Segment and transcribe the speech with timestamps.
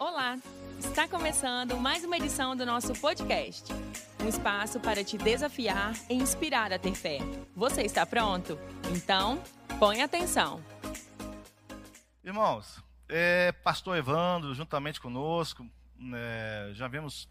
[0.00, 0.38] Olá!
[0.78, 3.70] Está começando mais uma edição do nosso podcast.
[4.24, 7.18] Um espaço para te desafiar e inspirar a ter fé.
[7.54, 8.58] Você está pronto?
[8.96, 9.42] Então,
[9.78, 10.64] põe atenção.
[12.24, 15.68] Irmãos, é, Pastor Evandro, juntamente conosco,
[16.14, 17.28] é, já vemos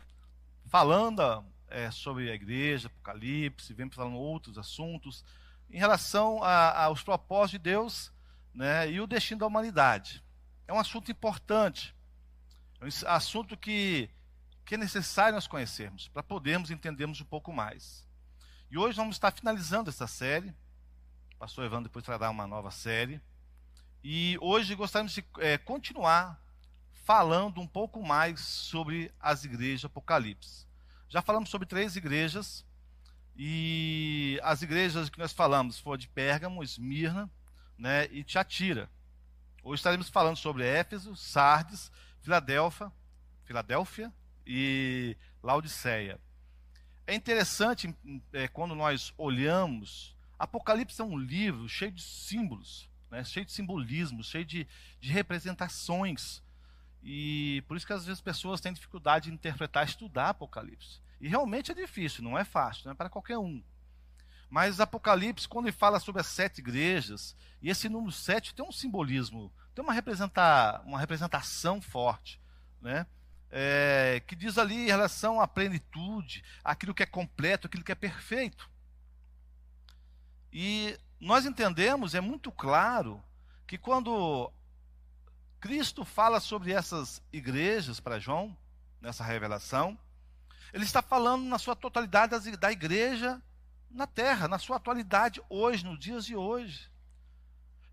[0.68, 5.26] falando é, sobre a igreja, Apocalipse, vemos falando outros assuntos
[5.72, 8.14] em relação aos propósitos de Deus
[8.54, 10.24] né, e o destino da humanidade.
[10.68, 11.96] É um assunto importante,
[12.80, 14.10] é um assunto que,
[14.66, 18.08] que é necessário nós conhecermos, para podermos entendermos um pouco mais.
[18.72, 20.50] E hoje vamos estar finalizando essa série.
[21.34, 23.22] O pastor Evandro depois trará uma nova série.
[24.04, 26.40] E hoje gostaríamos de é, continuar
[27.04, 30.68] falando um pouco mais sobre as igrejas Apocalipse.
[31.10, 32.64] Já falamos sobre três igrejas,
[33.42, 37.30] e as igrejas que nós falamos foram de Pérgamo, Esmirna
[37.78, 38.90] né, e Tiatira.
[39.64, 41.90] Hoje estaremos falando sobre Éfeso, Sardes,
[42.22, 42.92] Filadélfia,
[43.46, 44.14] Filadélfia
[44.46, 46.20] e Laodiceia.
[47.08, 47.96] É interessante
[48.34, 54.24] é, quando nós olhamos, Apocalipse é um livro cheio de símbolos, né, cheio de simbolismo,
[54.24, 54.68] cheio de,
[55.00, 56.44] de representações.
[57.02, 61.02] E por isso que às vezes pessoas têm dificuldade de interpretar, estudar Apocalipse.
[61.20, 63.62] E realmente é difícil, não é fácil, não é para qualquer um.
[64.50, 68.72] Mas Apocalipse, quando ele fala sobre as sete igrejas, e esse número sete tem um
[68.72, 72.38] simbolismo, tem uma, representar, uma representação forte,
[72.82, 73.08] né?
[73.50, 77.96] É, que diz ali em relação à plenitude, aquilo que é completo, aquilo que é
[77.96, 78.70] perfeito.
[80.52, 83.24] E nós entendemos, é muito claro,
[83.66, 84.52] que quando
[85.62, 88.56] Cristo fala sobre essas igrejas para João,
[89.00, 89.98] nessa revelação,
[90.74, 93.42] ele está falando na sua totalidade da igreja
[93.90, 96.92] na terra, na sua atualidade, hoje, nos dias de hoje.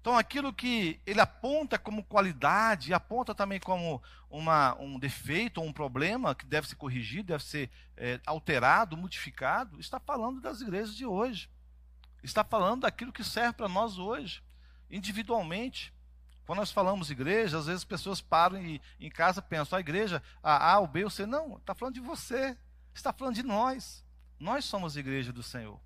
[0.06, 5.72] Então, aquilo que ele aponta como qualidade, aponta também como uma, um defeito ou um
[5.72, 11.04] problema que deve ser corrigido, deve ser é, alterado, modificado, está falando das igrejas de
[11.04, 11.50] hoje.
[12.22, 14.44] Está falando daquilo que serve para nós hoje,
[14.88, 15.92] individualmente.
[16.46, 20.22] Quando nós falamos igreja, às vezes as pessoas param e em casa pensam, a igreja,
[20.40, 21.26] a A, o B, o C.
[21.26, 22.56] Não, está falando de você,
[22.94, 24.04] está falando de nós.
[24.38, 25.80] Nós somos a igreja do Senhor.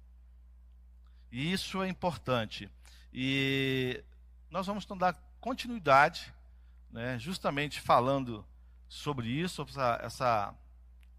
[1.33, 2.71] E isso é importante.
[3.11, 4.05] E
[4.51, 6.33] nós vamos então dar continuidade,
[6.91, 8.45] né, justamente falando
[8.89, 10.55] sobre isso, sobre essa, essa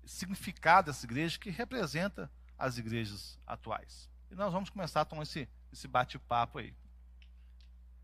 [0.05, 4.09] significado dessa igreja que representa as igrejas atuais.
[4.29, 6.73] E nós vamos começar com esse, esse bate-papo aí.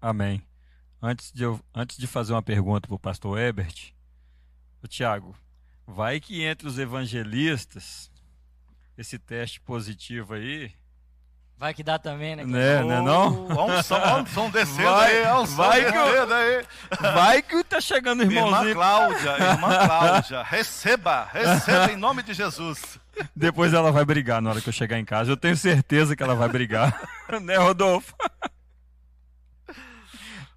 [0.01, 0.41] Amém.
[1.01, 3.93] Antes de, eu, antes de fazer uma pergunta para o pastor Ebert,
[4.81, 5.35] o Tiago,
[5.85, 8.11] vai que entre os evangelistas,
[8.97, 10.73] esse teste positivo aí,
[11.59, 12.43] Vai que dá também, né?
[12.45, 13.47] Né, né não?
[13.47, 16.33] Olha um som, olha um som descendo Vai- aí, olha um som vai que descendo
[16.33, 16.65] aí.
[17.01, 18.75] vai que tá chegando o Irmã irmãozinho.
[18.75, 22.99] Cláudia, irmã Cláudia, receba, receba em nome de Jesus.
[23.35, 25.31] Depois ela vai brigar na hora que eu chegar em casa.
[25.31, 27.01] Eu tenho certeza que ela vai brigar.
[27.41, 28.13] né, Rodolfo?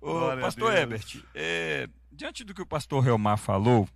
[0.03, 0.77] Ô, Glória pastor.
[0.77, 3.89] Ebert, é, diante do que o pastor Relmar falou,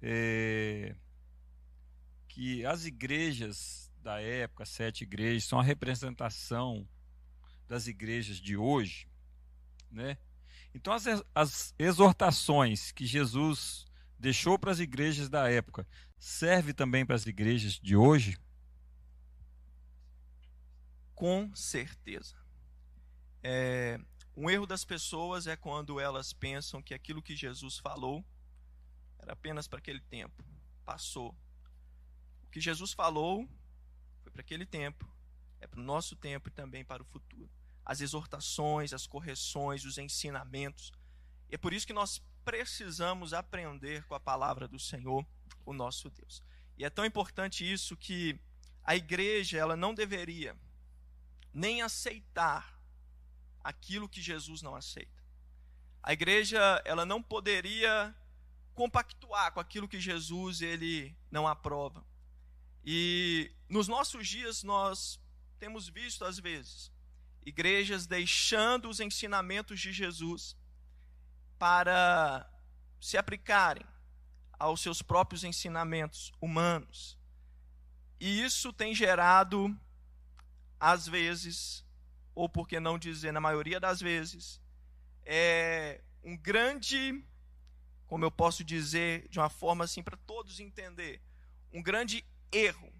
[0.00, 0.94] é,
[2.28, 6.88] que as igrejas da época, sete igrejas, são a representação
[7.66, 9.08] das igrejas de hoje,
[9.90, 10.16] né?
[10.72, 13.84] Então as, as exortações que Jesus
[14.16, 15.84] deixou para as igrejas da época
[16.16, 18.38] serve também para as igrejas de hoje?
[21.12, 22.36] Com certeza.
[23.42, 23.98] É,
[24.36, 28.24] um erro das pessoas é quando elas pensam que aquilo que Jesus falou
[29.18, 30.44] era apenas para aquele tempo.
[30.84, 31.36] Passou.
[32.44, 33.48] O que Jesus falou
[34.36, 35.08] para aquele tempo,
[35.60, 37.48] é para o nosso tempo e também para o futuro.
[37.82, 40.92] As exortações, as correções, os ensinamentos.
[41.48, 45.26] E é por isso que nós precisamos aprender com a palavra do Senhor,
[45.64, 46.42] o nosso Deus.
[46.76, 48.38] E é tão importante isso que
[48.84, 50.54] a igreja ela não deveria
[51.52, 52.78] nem aceitar
[53.64, 55.24] aquilo que Jesus não aceita.
[56.02, 58.14] A igreja, ela não poderia
[58.74, 62.04] compactuar com aquilo que Jesus ele não aprova.
[62.84, 65.20] E nos nossos dias nós
[65.58, 66.92] temos visto às vezes
[67.44, 70.56] igrejas deixando os ensinamentos de Jesus
[71.56, 72.50] para
[73.00, 73.86] se aplicarem
[74.58, 77.16] aos seus próprios ensinamentos humanos.
[78.18, 79.78] E isso tem gerado
[80.80, 81.84] às vezes,
[82.34, 84.60] ou por que não dizer na maioria das vezes,
[85.24, 87.24] é um grande,
[88.06, 91.22] como eu posso dizer de uma forma assim para todos entender,
[91.72, 92.92] um grande erro.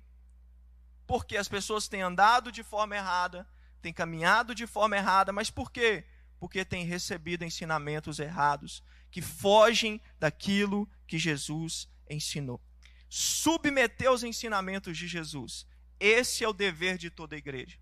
[1.06, 3.46] Porque as pessoas têm andado de forma errada,
[3.80, 6.04] têm caminhado de forma errada, mas por quê?
[6.38, 12.60] Porque têm recebido ensinamentos errados que fogem daquilo que Jesus ensinou.
[13.08, 15.66] Submeter aos ensinamentos de Jesus.
[15.98, 17.78] Esse é o dever de toda a igreja.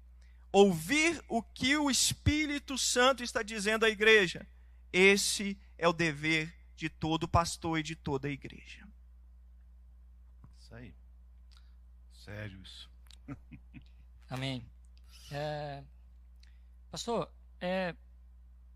[0.52, 4.46] Ouvir o que o Espírito Santo está dizendo à igreja.
[4.92, 8.86] Esse é o dever de todo pastor e de toda a igreja.
[10.60, 10.94] Isso aí.
[12.24, 12.93] Sério isso.
[14.28, 14.64] Amém.
[15.30, 15.82] É,
[16.90, 17.30] pastor,
[17.60, 17.94] é,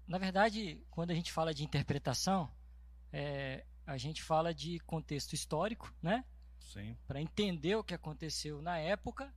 [0.07, 2.51] na verdade, quando a gente fala de interpretação,
[3.13, 6.25] é, a gente fala de contexto histórico, né?
[6.61, 6.97] Sim.
[7.07, 9.33] Para entender o que aconteceu na época,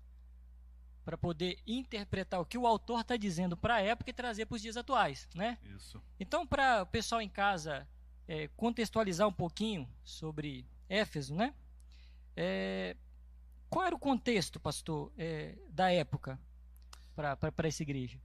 [1.04, 4.56] para poder interpretar o que o autor está dizendo para a época e trazer para
[4.56, 5.58] os dias atuais, né?
[5.76, 6.02] Isso.
[6.20, 7.88] Então, para o pessoal em casa
[8.28, 11.54] é, contextualizar um pouquinho sobre Éfeso, né?
[12.36, 12.96] É,
[13.72, 16.38] qual era o contexto, pastor, é, da época
[17.16, 18.20] para essa igreja?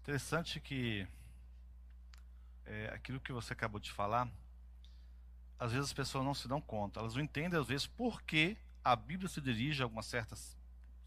[0.00, 1.06] Interessante que
[2.64, 4.26] é, aquilo que você acabou de falar,
[5.58, 8.56] às vezes as pessoas não se dão conta, elas não entendem às vezes por que
[8.82, 10.34] a Bíblia se dirige a alguma certa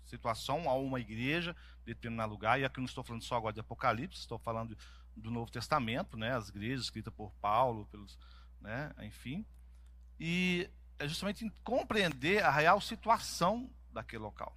[0.05, 4.19] situação, a uma igreja, determinado lugar, e aqui não estou falando só agora de Apocalipse,
[4.19, 4.77] estou falando
[5.15, 8.15] do Novo Testamento, né, as igrejas escritas por Paulo, pelos,
[8.61, 9.43] né, enfim,
[10.19, 10.69] e
[10.99, 14.55] é justamente compreender a real situação daquele local.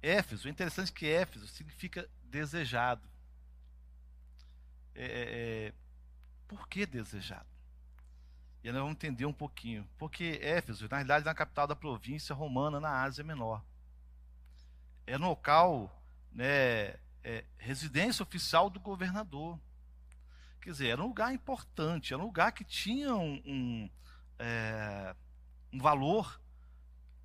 [0.00, 3.02] Éfeso, interessante é que Éfeso significa desejado.
[4.94, 5.08] É, é,
[5.66, 5.72] é,
[6.46, 7.46] por que desejado?
[8.62, 9.86] E nós vamos entender um pouquinho.
[9.98, 13.62] Porque Éfeso, na realidade, é na capital da província romana, na Ásia Menor.
[15.06, 15.90] É no local,
[16.32, 19.58] né, é, residência oficial do governador.
[20.60, 23.90] Quer dizer, era um lugar importante, era um lugar que tinha um, um,
[24.38, 25.14] é,
[25.72, 26.40] um valor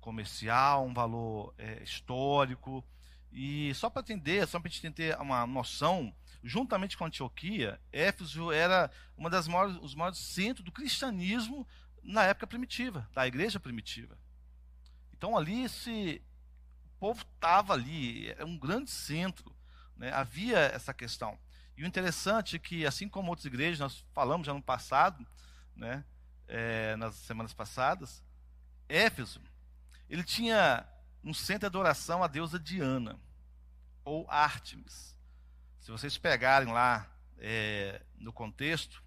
[0.00, 2.84] comercial, um valor é, histórico.
[3.32, 8.52] E só para entender, só para a gente ter uma noção, juntamente com Antioquia, Éfeso
[8.52, 11.66] era uma das maiores, os maiores centros do cristianismo
[12.02, 14.16] na época primitiva, da igreja primitiva.
[15.12, 16.22] Então ali se
[16.84, 19.54] o povo estava ali, era um grande centro,
[19.96, 20.12] né?
[20.12, 21.38] havia essa questão.
[21.76, 25.26] E o interessante é que, assim como outras igrejas, nós falamos já no passado,
[25.74, 26.04] né?
[26.46, 28.22] É, nas semanas passadas,
[28.88, 29.40] Éfeso,
[30.08, 30.86] ele tinha
[31.22, 33.18] um centro de adoração à deusa Diana,
[34.04, 35.16] ou Ártemis.
[35.80, 37.06] Se vocês pegarem lá
[37.38, 39.02] é, no contexto,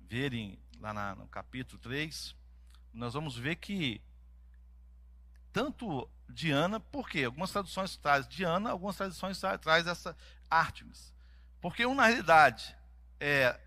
[0.00, 2.34] verem lá na, no capítulo 3,
[2.92, 4.00] nós vamos ver que
[5.52, 10.16] tanto Diana, porque algumas traduções traz Diana, algumas traduções traz essa
[10.48, 11.12] Ártemis.
[11.60, 12.76] Porque uma na realidade
[13.20, 13.58] é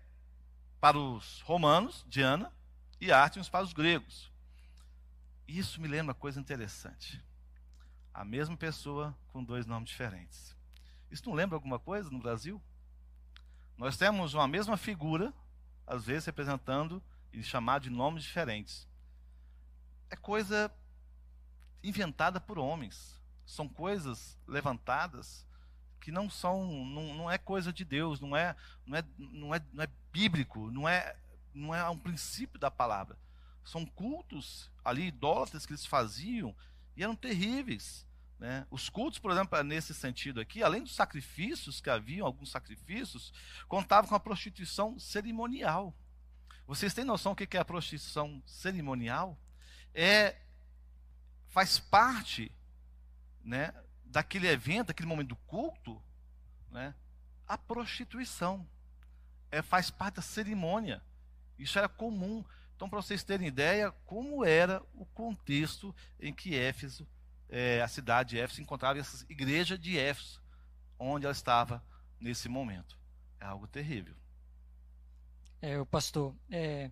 [0.80, 2.52] para os romanos, Diana,
[3.00, 4.30] e Ártemis para os gregos.
[5.46, 7.22] Isso me lembra uma coisa interessante.
[8.12, 10.56] A mesma pessoa com dois nomes diferentes.
[11.10, 12.60] Isso não lembra alguma coisa no Brasil?
[13.76, 15.32] Nós temos uma mesma figura,
[15.86, 17.02] às vezes representando
[17.32, 18.88] e chamada de nomes diferentes.
[20.10, 20.72] É coisa
[21.82, 23.20] inventada por homens.
[23.44, 25.46] São coisas levantadas
[26.00, 28.56] que não são, não, não é coisa de Deus, não é,
[28.86, 31.16] não é, não é, não é bíblico, não é,
[31.56, 33.18] não é um princípio da palavra.
[33.64, 36.54] São cultos ali idólatras que eles faziam
[36.96, 38.06] e eram terríveis.
[38.38, 38.66] Né?
[38.70, 43.32] Os cultos, por exemplo, nesse sentido aqui, além dos sacrifícios que haviam, alguns sacrifícios,
[43.66, 45.94] contavam com a prostituição cerimonial.
[46.66, 49.38] Vocês têm noção do que é a prostituição cerimonial?
[49.94, 50.36] É
[51.48, 52.52] faz parte,
[53.42, 53.72] né,
[54.04, 56.02] daquele evento, daquele momento do culto,
[56.70, 56.94] né,
[57.48, 58.66] a prostituição.
[59.50, 61.02] É faz parte da cerimônia.
[61.58, 62.44] Isso era comum.
[62.74, 67.06] Então, para vocês terem ideia, como era o contexto em que Éfeso
[67.48, 70.42] é, a cidade de Éfeso encontrava essa igreja de Éfeso,
[70.98, 71.82] onde ela estava
[72.20, 72.98] nesse momento.
[73.40, 74.14] É algo terrível.
[75.60, 76.90] É, o pastor, é,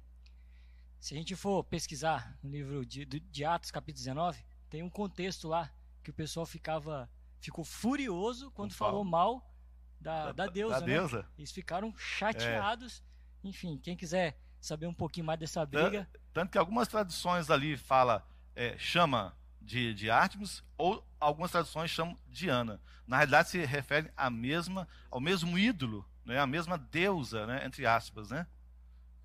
[1.00, 5.48] se a gente for pesquisar no livro de, de Atos, capítulo 19, tem um contexto
[5.48, 5.70] lá
[6.02, 9.54] que o pessoal ficava ficou furioso quando falou mal
[10.00, 10.74] da, da, da deusa.
[10.74, 10.86] Da né?
[10.86, 11.28] deusa.
[11.36, 13.02] Eles ficaram chateados.
[13.44, 13.48] É.
[13.48, 16.08] Enfim, quem quiser saber um pouquinho mais dessa briga.
[16.32, 22.18] Tanto, que algumas tradições ali fala, é, chama de, de Artemis, ou algumas traduções chamam
[22.28, 22.80] Diana.
[23.06, 27.86] Na realidade, se refere à mesma, ao mesmo ídolo, né, a mesma deusa, né, entre
[27.86, 28.30] aspas.
[28.30, 28.46] Né?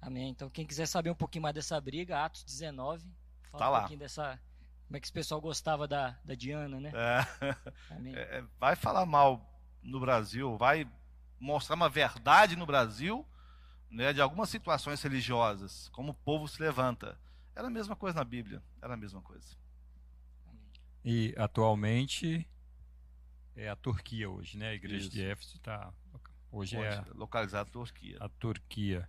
[0.02, 0.30] Amém.
[0.30, 3.04] Então, quem quiser saber um pouquinho mais dessa briga, Atos 19,
[3.52, 3.80] fala tá um lá.
[3.80, 4.40] pouquinho dessa.
[4.88, 6.92] Como é que esse pessoal gostava da, da Diana, né?
[6.94, 7.56] É.
[8.16, 9.46] É, vai falar mal
[9.84, 10.90] no Brasil, vai
[11.40, 13.26] mostrar uma verdade no Brasil
[13.90, 17.20] né, de algumas situações religiosas, como o povo se levanta.
[17.56, 19.58] Era a mesma coisa na Bíblia, era a mesma coisa.
[21.04, 22.48] E atualmente
[23.56, 24.70] é a Turquia hoje, né?
[24.70, 25.10] A igreja Isso.
[25.10, 25.94] de Éfeso está
[26.52, 28.18] hoje é localizada na Turquia.
[28.20, 29.08] A Turquia.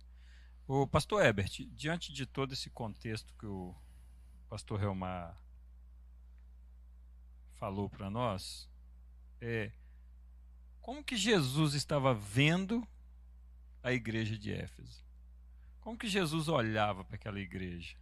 [0.67, 3.75] O pastor Ebert, diante de todo esse contexto que o
[4.49, 5.37] pastor Relmar
[7.59, 8.69] falou para nós,
[9.39, 9.71] é
[10.81, 12.87] como que Jesus estava vendo
[13.83, 15.03] a igreja de Éfeso?
[15.81, 17.97] Como que Jesus olhava para aquela igreja?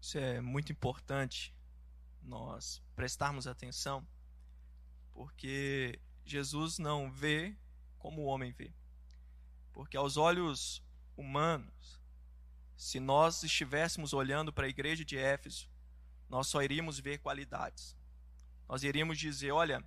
[0.00, 1.54] Isso é muito importante
[2.22, 4.06] nós prestarmos atenção,
[5.12, 7.54] porque Jesus não vê
[7.98, 8.72] como o homem vê.
[9.72, 10.82] Porque aos olhos
[11.16, 12.00] humanos,
[12.76, 15.68] se nós estivéssemos olhando para a igreja de Éfeso,
[16.28, 17.96] nós só iríamos ver qualidades.
[18.68, 19.84] Nós iríamos dizer: olha,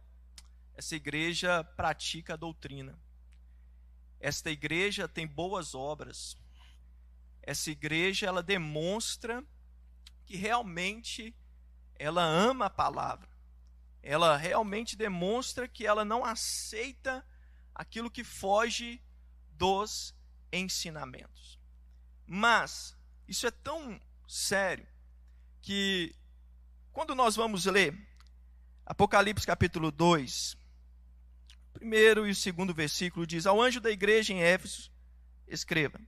[0.76, 2.98] essa igreja pratica a doutrina.
[4.20, 6.38] Esta igreja tem boas obras.
[7.42, 9.44] Essa igreja ela demonstra
[10.26, 11.36] que realmente
[11.96, 13.30] ela ama a palavra.
[14.02, 17.26] Ela realmente demonstra que ela não aceita
[17.74, 19.02] aquilo que foge
[19.52, 20.14] dos
[20.52, 21.60] ensinamentos.
[22.26, 22.96] Mas
[23.28, 24.88] isso é tão sério
[25.62, 26.16] que
[26.92, 27.96] quando nós vamos ler
[28.86, 30.58] Apocalipse capítulo 2,
[31.78, 34.92] primeiro e o segundo versículo diz: Ao anjo da igreja em Éfeso,
[35.48, 36.00] escreva: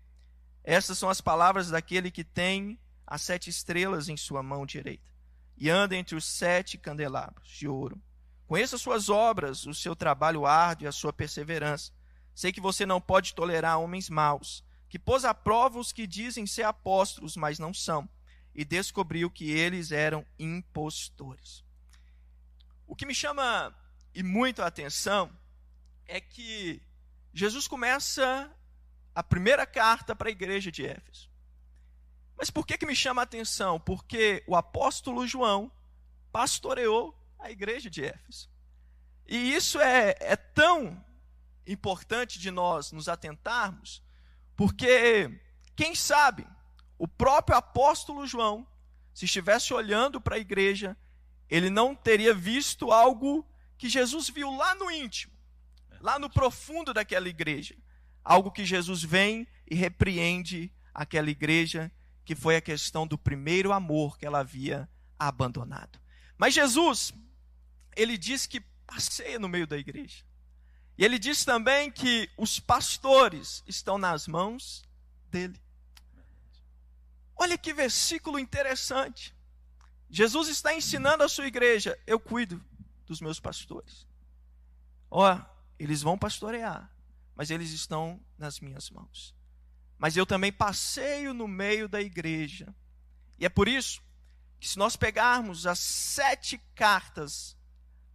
[0.64, 5.10] Estas são as palavras daquele que tem as sete estrelas em sua mão direita
[5.58, 8.02] e anda entre os sete candelabros de ouro.
[8.48, 11.92] Conheça suas obras, o seu trabalho árduo e a sua perseverança.
[12.34, 16.48] Sei que você não pode tolerar homens maus, que pôs à prova os que dizem
[16.48, 18.10] ser apóstolos, mas não são
[18.56, 21.64] e descobriu que eles eram impostores.
[22.88, 23.74] O que me chama
[24.14, 25.32] e muito a atenção
[26.10, 26.82] é que
[27.34, 28.52] Jesus começa
[29.14, 31.30] a primeira carta para a igreja de Éfeso.
[32.36, 33.80] Mas por que, que me chama a atenção?
[33.80, 35.72] Porque o apóstolo João
[36.32, 38.50] pastoreou a igreja de Éfeso.
[39.28, 41.04] E isso é, é tão
[41.68, 44.02] importante de nós nos atentarmos,
[44.56, 45.40] porque,
[45.76, 46.48] quem sabe,
[46.98, 48.68] o próprio apóstolo João,
[49.14, 50.98] se estivesse olhando para a igreja,
[51.48, 53.46] ele não teria visto algo
[53.78, 55.34] que Jesus viu lá no íntimo,
[56.02, 57.76] lá no profundo daquela igreja.
[58.24, 61.92] Algo que Jesus vem e repreende aquela igreja,
[62.26, 66.00] que foi a questão do primeiro amor que ela havia abandonado.
[66.38, 67.14] Mas Jesus,
[67.96, 70.24] ele diz que passeia no meio da igreja.
[70.98, 74.84] E ele diz também que os pastores estão nas mãos
[75.30, 75.60] dele.
[77.36, 79.34] Olha que versículo interessante.
[80.10, 82.62] Jesus está ensinando a sua igreja: eu cuido
[83.06, 84.06] dos meus pastores.
[85.10, 85.40] Ó,
[85.80, 86.92] eles vão pastorear,
[87.36, 89.34] mas eles estão nas minhas mãos.
[89.98, 92.74] Mas eu também passeio no meio da igreja.
[93.38, 94.02] E é por isso
[94.60, 97.58] que, se nós pegarmos as sete cartas,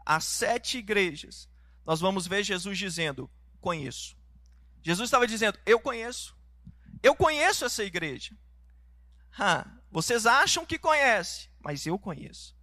[0.05, 1.49] as sete igrejas,
[1.85, 3.31] nós vamos ver Jesus dizendo:
[3.61, 4.17] conheço.
[4.83, 6.37] Jesus estava dizendo: eu conheço.
[7.03, 8.37] Eu conheço essa igreja.
[9.39, 12.57] Ha, vocês acham que conhece, mas eu conheço.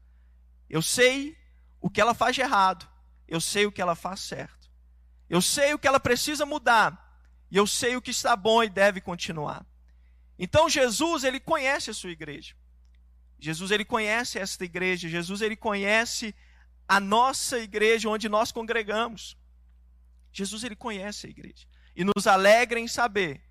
[0.69, 1.37] Eu sei
[1.79, 2.87] o que ela faz de errado.
[3.27, 4.60] Eu sei o que ela faz certo.
[5.31, 6.89] Eu sei o que ela precisa mudar.
[7.49, 9.65] E eu sei o que está bom e deve continuar.
[10.37, 12.53] Então Jesus, ele conhece a sua igreja.
[13.39, 15.07] Jesus, ele conhece esta igreja.
[15.07, 16.35] Jesus, ele conhece
[16.85, 19.37] a nossa igreja onde nós congregamos.
[20.33, 21.65] Jesus, ele conhece a igreja.
[21.95, 23.41] E nos alegra em saber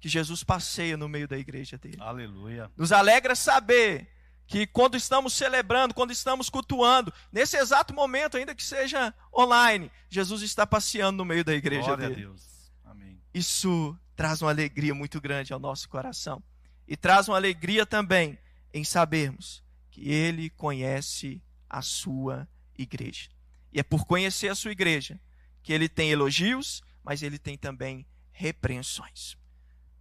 [0.00, 1.98] que Jesus passeia no meio da igreja dele.
[2.00, 2.68] Aleluia.
[2.76, 4.10] Nos alegra saber
[4.50, 10.42] que quando estamos celebrando, quando estamos cultuando, nesse exato momento, ainda que seja online, Jesus
[10.42, 12.22] está passeando no meio da igreja Glória dele.
[12.22, 12.72] a Deus.
[12.84, 13.22] Amém.
[13.32, 16.42] Isso traz uma alegria muito grande ao nosso coração.
[16.88, 18.36] E traz uma alegria também
[18.74, 23.30] em sabermos que Ele conhece a sua igreja.
[23.72, 25.20] E é por conhecer a sua igreja
[25.62, 29.36] que Ele tem elogios, mas Ele tem também repreensões.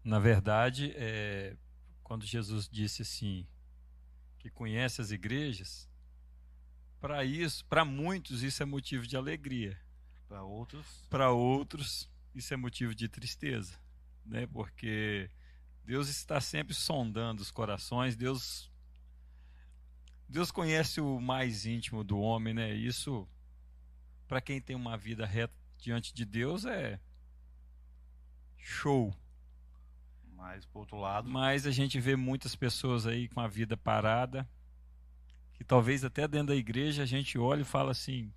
[0.04, 1.56] Na verdade, é,
[2.04, 3.46] quando Jesus disse assim,
[4.50, 5.88] que conhece as igrejas,
[7.00, 9.80] para isso, para muitos isso é motivo de alegria,
[10.28, 13.80] Para outros, para outros isso é motivo de tristeza,
[14.26, 14.46] né?
[14.48, 15.30] Porque
[15.86, 18.70] Deus está sempre sondando os corações, Deus
[20.28, 22.74] Deus conhece o mais íntimo do homem, né?
[22.74, 23.28] Isso
[24.28, 27.00] para quem tem uma vida reta diante de Deus é
[28.58, 29.16] show.
[30.50, 34.50] Mas por outro lado, Mas a gente vê muitas pessoas aí com a vida parada,
[35.54, 38.34] que talvez até dentro da igreja a gente olha e fala assim: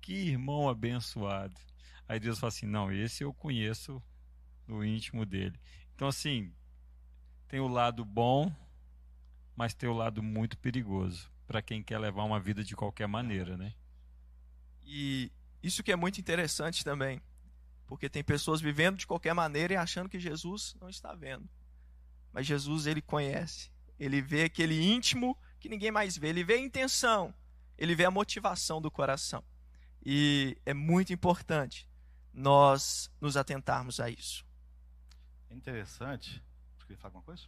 [0.00, 1.60] que irmão abençoado.
[2.08, 4.00] Aí Deus fala assim: não, esse eu conheço
[4.64, 5.58] no íntimo dele.
[5.96, 6.52] Então, assim,
[7.48, 8.52] tem o lado bom,
[9.56, 13.56] mas tem o lado muito perigoso para quem quer levar uma vida de qualquer maneira,
[13.56, 13.74] né?
[14.86, 17.20] E isso que é muito interessante também.
[17.88, 21.48] Porque tem pessoas vivendo de qualquer maneira e achando que Jesus não está vendo.
[22.32, 23.72] Mas Jesus, ele conhece.
[23.98, 26.28] Ele vê aquele íntimo que ninguém mais vê.
[26.28, 27.34] Ele vê a intenção.
[27.76, 29.42] Ele vê a motivação do coração.
[30.04, 31.88] E é muito importante
[32.32, 34.44] nós nos atentarmos a isso.
[35.50, 36.42] É interessante.
[36.86, 37.42] Quer falar alguma coisa?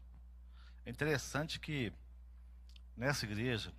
[0.85, 1.93] É interessante que
[2.97, 3.73] nessa igreja,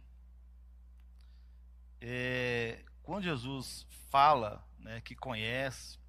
[1.99, 6.00] é, quando Jesus fala né, que conhece,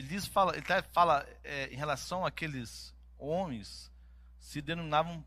[0.00, 3.92] diz, fala, ele fala é, em relação àqueles homens
[4.38, 5.24] se denominavam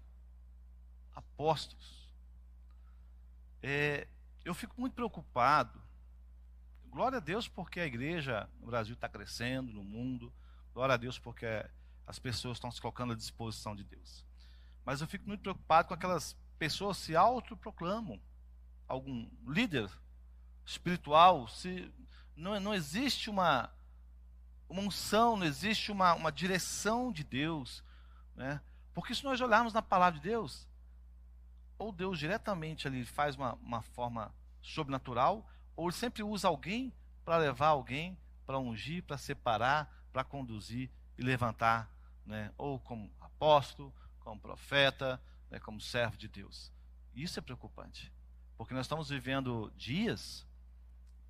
[1.14, 2.10] apóstolos.
[3.62, 4.08] É,
[4.44, 5.82] eu fico muito preocupado.
[6.88, 10.34] Glória a Deus porque a igreja no Brasil está crescendo, no mundo.
[10.74, 11.46] Glória a Deus porque
[12.08, 14.26] as pessoas estão se colocando à disposição de Deus.
[14.84, 18.20] Mas eu fico muito preocupado com aquelas pessoas que se autoproclamam
[18.88, 19.90] algum líder
[20.66, 21.92] espiritual, se
[22.36, 23.72] não, não existe uma,
[24.70, 27.84] uma unção, não existe uma, uma direção de Deus,
[28.36, 28.62] né?
[28.94, 30.68] Porque se nós olharmos na palavra de Deus,
[31.78, 35.46] ou Deus diretamente ali faz uma, uma forma sobrenatural,
[35.76, 36.94] ou ele sempre usa alguém
[37.24, 41.90] para levar alguém, para ungir, para separar, para conduzir e levantar,
[42.26, 42.52] né?
[42.58, 45.60] ou como apóstolo, como profeta, né?
[45.60, 46.72] como servo de Deus.
[47.14, 48.12] Isso é preocupante,
[48.58, 50.46] porque nós estamos vivendo dias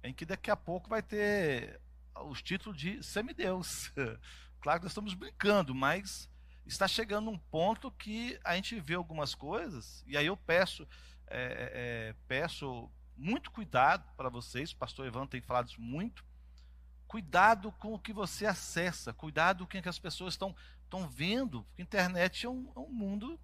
[0.03, 1.79] em que daqui a pouco vai ter
[2.23, 3.91] os títulos de semideus.
[4.61, 6.29] claro que nós estamos brincando, mas
[6.65, 10.87] está chegando um ponto que a gente vê algumas coisas, e aí eu peço,
[11.27, 16.25] é, é, é peço muito cuidado para vocês, o pastor Ivan tem falado isso muito,
[17.07, 21.63] cuidado com o que você acessa, cuidado com o que as pessoas estão, estão vendo,
[21.63, 23.39] porque a internet é um, é um mundo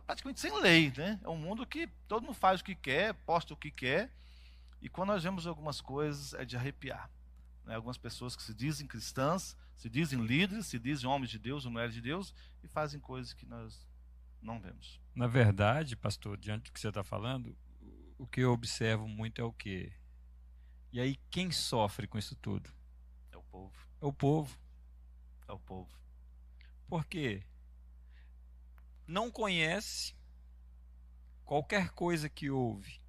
[0.00, 1.20] praticamente sem lei, né?
[1.22, 4.10] É um mundo que todo mundo faz o que quer, posta o que quer,
[4.84, 7.10] e quando nós vemos algumas coisas é de arrepiar.
[7.64, 7.74] Né?
[7.74, 11.70] Algumas pessoas que se dizem cristãs, se dizem líderes, se dizem homens de Deus ou
[11.70, 13.88] mulheres de Deus e fazem coisas que nós
[14.42, 15.00] não vemos.
[15.14, 17.56] Na verdade, pastor, diante do que você está falando,
[18.18, 19.90] o que eu observo muito é o quê?
[20.92, 22.70] E aí, quem sofre com isso tudo?
[23.32, 23.88] É o povo.
[24.02, 24.58] É o povo.
[25.48, 25.98] É o povo.
[26.86, 27.42] Por quê?
[29.06, 30.14] Não conhece
[31.42, 33.00] qualquer coisa que ouve,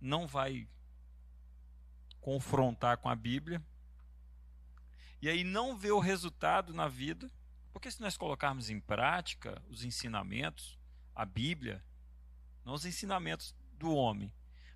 [0.00, 0.68] não vai
[2.20, 3.62] confrontar com a Bíblia,
[5.22, 7.30] e aí não vê o resultado na vida,
[7.72, 10.78] porque se nós colocarmos em prática os ensinamentos,
[11.14, 11.84] a Bíblia,
[12.64, 14.32] não os ensinamentos do homem,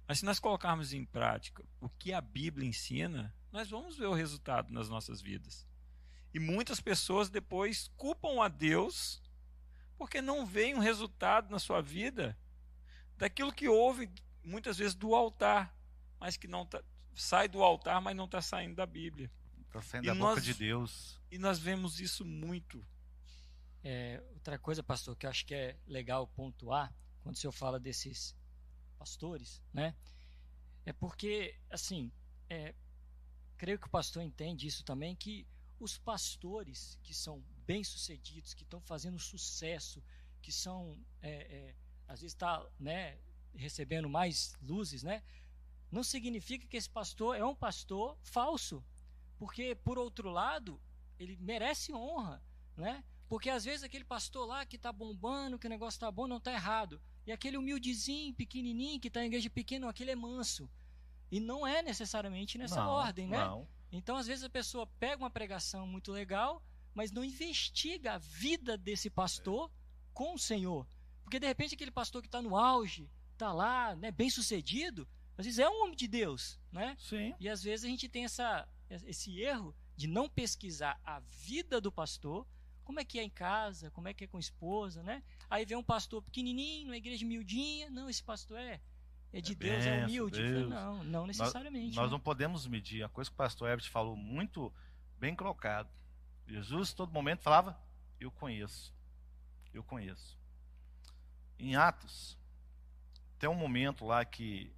[0.07, 4.15] mas se nós colocarmos em prática o que a Bíblia ensina, nós vamos ver o
[4.15, 5.67] resultado nas nossas vidas.
[6.33, 9.23] E muitas pessoas depois culpam a Deus
[9.97, 12.37] porque não veem um resultado na sua vida
[13.17, 14.11] daquilo que houve
[14.45, 15.75] muitas vezes do altar,
[16.21, 16.83] mas que não tá,
[17.15, 19.31] sai do altar, mas não está saindo da Bíblia.
[19.67, 21.21] Está saindo e da nós, boca de Deus.
[21.31, 22.85] E nós vemos isso muito.
[23.83, 27.79] É, outra coisa, pastor, que eu acho que é legal pontuar quando o senhor fala
[27.79, 28.37] desses
[28.99, 29.95] pastores, né?
[30.87, 32.13] É porque, assim,
[32.49, 32.75] é,
[33.57, 35.47] creio que o pastor entende isso também, que
[35.81, 40.03] os pastores que são bem-sucedidos, que estão fazendo sucesso,
[40.41, 41.75] que são, é, é,
[42.07, 43.19] às vezes está né,
[43.57, 45.23] recebendo mais luzes, né?
[45.95, 48.85] não significa que esse pastor é um pastor falso.
[49.39, 50.81] Porque, por outro lado,
[51.19, 52.43] ele merece honra,
[52.77, 53.03] né?
[53.29, 56.39] Porque às vezes aquele pastor lá que está bombando, que o negócio está bom, não
[56.39, 57.01] está errado.
[57.27, 60.69] E aquele humildezinho, pequenininho, que está em igreja pequena, aquele é manso.
[61.31, 63.39] E não é necessariamente nessa não, ordem, né?
[63.39, 63.67] Não.
[63.91, 66.63] Então, às vezes, a pessoa pega uma pregação muito legal,
[66.93, 69.71] mas não investiga a vida desse pastor
[70.13, 70.87] com o Senhor.
[71.23, 75.45] Porque, de repente, aquele pastor que está no auge, está lá, né, bem sucedido, às
[75.45, 76.97] vezes é um homem de Deus, né?
[76.99, 77.35] Sim.
[77.39, 81.91] E às vezes a gente tem essa, esse erro de não pesquisar a vida do
[81.91, 82.47] pastor,
[82.85, 85.23] como é que é em casa, como é que é com a esposa, né?
[85.51, 88.81] Aí vem um pastor pequenininho, uma igreja miudinha, não, esse pastor é
[89.35, 90.41] é de é Deus, benção, é humilde.
[90.41, 90.71] Deus.
[90.71, 91.89] Não, não necessariamente.
[91.89, 92.11] Nós, nós né?
[92.13, 93.03] não podemos medir.
[93.03, 94.73] A coisa que o pastor Herbert falou muito
[95.19, 95.89] bem colocado.
[96.47, 97.77] Jesus, todo momento, falava:
[98.21, 98.95] Eu conheço.
[99.73, 100.39] Eu conheço.
[101.59, 102.39] Em Atos,
[103.45, 104.73] tem um momento lá que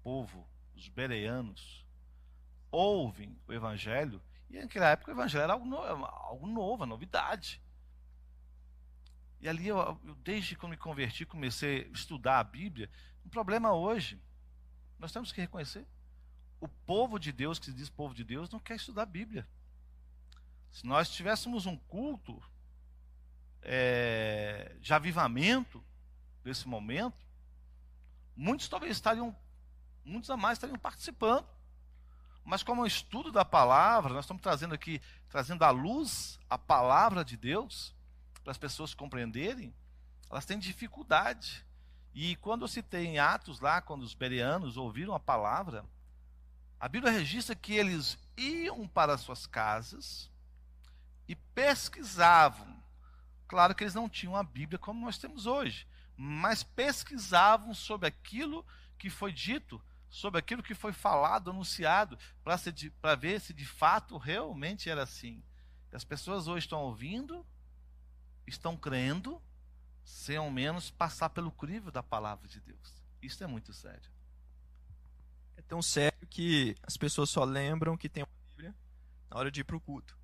[0.00, 0.46] povo,
[0.76, 1.84] os bereanos,
[2.70, 7.60] ouvem o evangelho, e naquela época o evangelho era algo, no, algo novo, novidade.
[9.40, 12.88] E ali, eu, eu, desde que eu me converti, comecei a estudar a Bíblia.
[13.26, 14.16] Um problema hoje,
[14.96, 15.84] nós temos que reconhecer:
[16.60, 19.44] o povo de Deus, que se diz povo de Deus, não quer estudar a Bíblia.
[20.70, 22.40] Se nós tivéssemos um culto
[23.60, 25.82] é, de avivamento
[26.44, 27.24] desse momento,
[28.36, 29.34] muitos talvez estariam
[30.04, 31.46] muitos a mais estariam participando.
[32.44, 36.58] Mas como é um estudo da palavra, nós estamos trazendo aqui, trazendo à luz a
[36.58, 37.94] palavra de Deus,
[38.42, 39.74] para as pessoas compreenderem,
[40.30, 41.64] elas têm dificuldade.
[42.14, 45.84] E quando se tem Atos lá, quando os bereanos ouviram a palavra,
[46.78, 50.30] a Bíblia registra que eles iam para suas casas
[51.26, 52.76] e pesquisavam.
[53.48, 55.86] Claro que eles não tinham a Bíblia como nós temos hoje,
[56.16, 58.64] mas pesquisavam sobre aquilo
[58.98, 59.82] que foi dito
[60.14, 65.42] sobre aquilo que foi falado, anunciado, para ver se de fato realmente era assim.
[65.92, 67.44] As pessoas hoje estão ouvindo,
[68.46, 69.42] estão crendo,
[70.04, 73.02] sem ao menos passar pelo crivo da palavra de Deus.
[73.20, 74.08] Isso é muito sério.
[75.56, 78.72] É tão sério que as pessoas só lembram que tem uma Bíblia
[79.28, 80.16] na hora de ir para o culto.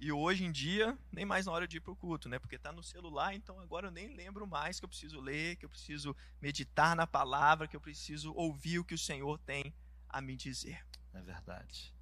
[0.00, 2.38] E hoje em dia, nem mais na hora de ir para o culto, né?
[2.38, 5.66] Porque está no celular, então agora eu nem lembro mais que eu preciso ler, que
[5.66, 9.74] eu preciso meditar na palavra, que eu preciso ouvir o que o Senhor tem
[10.08, 10.82] a me dizer.
[11.12, 11.94] É verdade.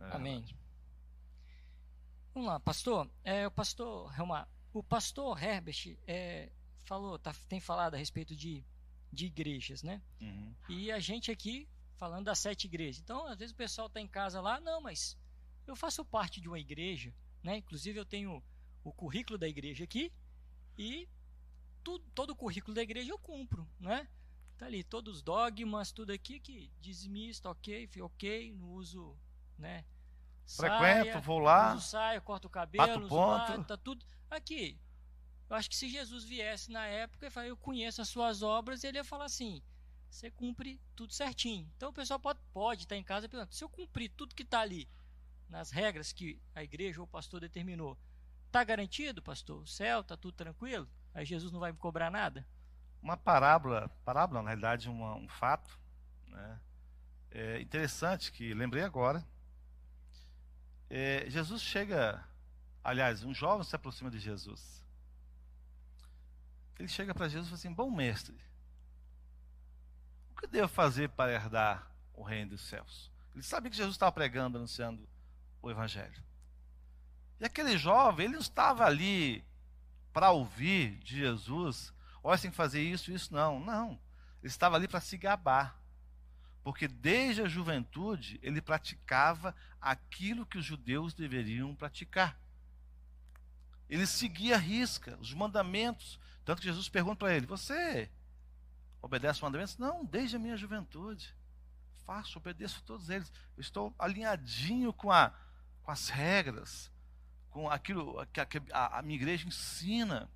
[0.00, 0.40] É Amém.
[0.40, 0.56] Verdade.
[2.34, 3.08] Vamos lá, pastor.
[3.22, 6.50] É, o pastor Helmar, o pastor Herbert é,
[6.82, 8.64] falou, tá, tem falado a respeito de,
[9.12, 10.02] de igrejas, né?
[10.20, 10.52] Uhum.
[10.68, 13.00] E a gente aqui falando das sete igrejas.
[13.00, 15.16] Então, às vezes o pessoal está em casa lá, não, mas
[15.70, 17.56] eu faço parte de uma igreja, né?
[17.56, 18.42] Inclusive eu tenho
[18.84, 20.12] o currículo da igreja aqui
[20.76, 21.08] e
[21.82, 24.08] tudo, todo o currículo da igreja eu cumpro, né?
[24.56, 29.16] Tá ali todos os dogmas, tudo aqui que dizimista, ok, ok, não uso,
[29.56, 29.84] né?
[30.46, 31.74] Frequento, saia, vou lá.
[31.74, 33.64] Uso saia, corto o cabelo, uso ponto.
[33.64, 34.78] tá tudo aqui.
[35.48, 38.84] Eu acho que se Jesus viesse na época e falar, eu conheço as suas obras,
[38.84, 39.62] ele ia falar assim:
[40.10, 41.70] você cumpre tudo certinho.
[41.76, 44.60] Então o pessoal pode, pode estar em casa perguntando: se eu cumprir tudo que está
[44.60, 44.88] ali,
[45.48, 47.98] nas regras que a igreja ou o pastor determinou,
[48.46, 49.62] está garantido, pastor?
[49.62, 50.88] O céu está tudo tranquilo?
[51.14, 52.46] Aí Jesus não vai me cobrar nada?
[53.02, 55.78] Uma parábola, parábola na realidade uma, um fato,
[56.26, 56.60] né?
[57.30, 59.24] É interessante que lembrei agora.
[60.88, 62.24] É, Jesus chega,
[62.82, 64.82] aliás, um jovem se aproxima de Jesus.
[66.78, 68.36] Ele chega para Jesus e fala assim: Bom mestre,
[70.32, 73.10] o que devo fazer para herdar o reino dos céus?
[73.34, 75.06] Ele sabia que Jesus estava pregando, anunciando
[75.62, 76.22] o Evangelho.
[77.40, 79.44] E aquele jovem, ele não estava ali
[80.12, 81.92] para ouvir de Jesus,
[82.22, 83.60] olha, tem que fazer isso, isso, não.
[83.60, 83.90] Não.
[84.42, 85.78] Ele estava ali para se gabar.
[86.64, 92.38] Porque desde a juventude ele praticava aquilo que os judeus deveriam praticar.
[93.88, 96.20] Ele seguia a risca, os mandamentos.
[96.44, 98.10] Tanto que Jesus pergunta para ele: Você
[99.00, 99.78] obedece os mandamentos?
[99.78, 101.34] Não, desde a minha juventude.
[102.04, 103.32] Faço, obedeço todos eles.
[103.56, 105.32] Eu estou alinhadinho com a,
[105.88, 106.92] com as regras,
[107.48, 110.30] com aquilo que a, a minha igreja ensina.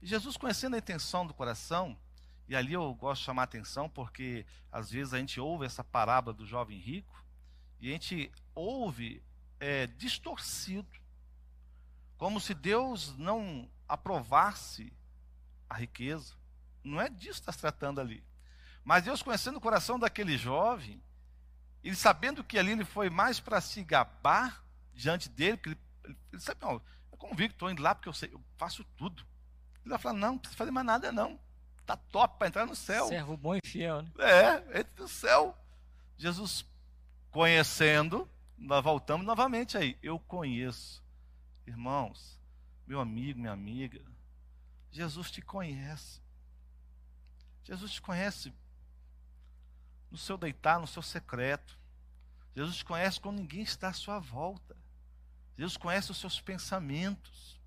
[0.00, 1.98] E Jesus, conhecendo a intenção do coração,
[2.48, 5.82] e ali eu gosto de chamar a atenção porque às vezes a gente ouve essa
[5.82, 7.24] parábola do jovem rico
[7.80, 9.20] e a gente ouve
[9.58, 10.86] é, distorcido,
[12.16, 14.92] como se Deus não aprovasse
[15.68, 16.36] a riqueza.
[16.84, 18.22] Não é disso que está se tratando ali.
[18.84, 21.02] Mas Deus, conhecendo o coração daquele jovem,
[21.86, 26.16] ele sabendo que ali ele foi mais para se gabar diante dele, porque ele, ele,
[26.32, 26.82] ele sabe, não, eu
[27.16, 29.24] convicto, estou indo lá porque eu sei, eu faço tudo.
[29.84, 31.38] Ele vai falar, não, não precisa fazer mais nada não.
[31.80, 33.06] Está top para entrar no céu.
[33.06, 34.10] Servo bom e fiel, né?
[34.18, 35.56] É, entre no céu.
[36.18, 36.66] Jesus
[37.30, 39.96] conhecendo, nós voltamos novamente aí.
[40.02, 41.04] Eu conheço.
[41.64, 42.40] Irmãos,
[42.84, 44.00] meu amigo, minha amiga,
[44.90, 46.20] Jesus te conhece.
[47.62, 48.52] Jesus te conhece
[50.16, 51.78] no seu deitar, no seu secreto.
[52.54, 54.74] Jesus conhece quando ninguém está à sua volta.
[55.58, 57.60] Jesus conhece os seus pensamentos.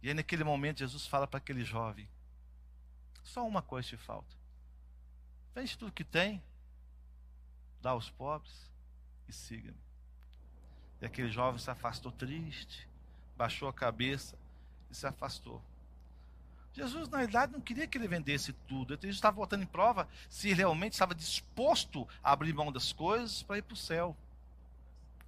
[0.00, 2.08] E aí, naquele momento, Jesus fala para aquele jovem:
[3.24, 4.36] Só uma coisa te falta.
[5.52, 6.40] Vende tudo que tem,
[7.80, 8.70] dá aos pobres
[9.28, 9.82] e siga-me.
[11.00, 12.88] E aquele jovem se afastou triste,
[13.36, 14.38] baixou a cabeça
[14.88, 15.60] e se afastou.
[16.74, 18.94] Jesus, na realidade, não queria que ele vendesse tudo.
[18.94, 23.58] Ele estava botando em prova se realmente estava disposto a abrir mão das coisas para
[23.58, 24.16] ir para o céu.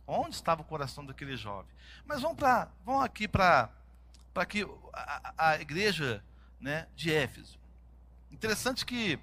[0.07, 1.71] Onde estava o coração daquele jovem?
[2.05, 3.71] Mas vamos, pra, vamos aqui para
[4.35, 6.23] aqui, a, a igreja
[6.61, 7.59] né, de Éfeso.
[8.31, 9.19] Interessante que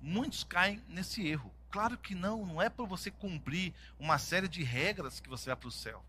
[0.00, 1.52] muitos caem nesse erro.
[1.70, 5.56] Claro que não, não é para você cumprir uma série de regras que você vai
[5.56, 6.02] para o céu.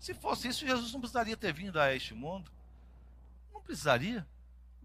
[0.00, 2.50] Se fosse isso, Jesus não precisaria ter vindo a este mundo.
[3.52, 4.26] Não precisaria.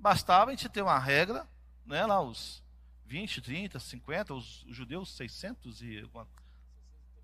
[0.03, 1.47] Bastava a gente ter uma regra,
[1.85, 2.61] né, lá os
[3.05, 6.05] 20, 30, 50, os, os judeus 600 e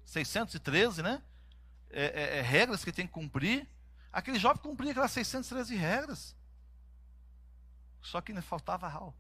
[0.06, 1.22] 613, né?
[1.90, 3.68] É, é, é, regras que tem que cumprir.
[4.14, 6.34] Aquele jovem cumpria aquelas 613 regras.
[8.02, 9.18] Só que ainda faltava algo.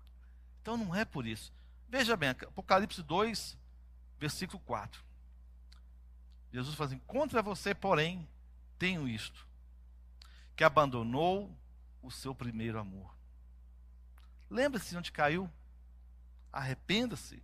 [0.62, 1.52] Então não é por isso.
[1.89, 3.58] Veja bem, Apocalipse 2,
[4.17, 5.04] versículo 4.
[6.54, 8.26] Jesus fala assim: contra você, porém,
[8.78, 9.45] tenho isto,
[10.56, 11.54] que abandonou
[12.02, 13.19] o seu primeiro amor.
[14.50, 15.50] Lembre-se onde caiu,
[16.52, 17.42] arrependa-se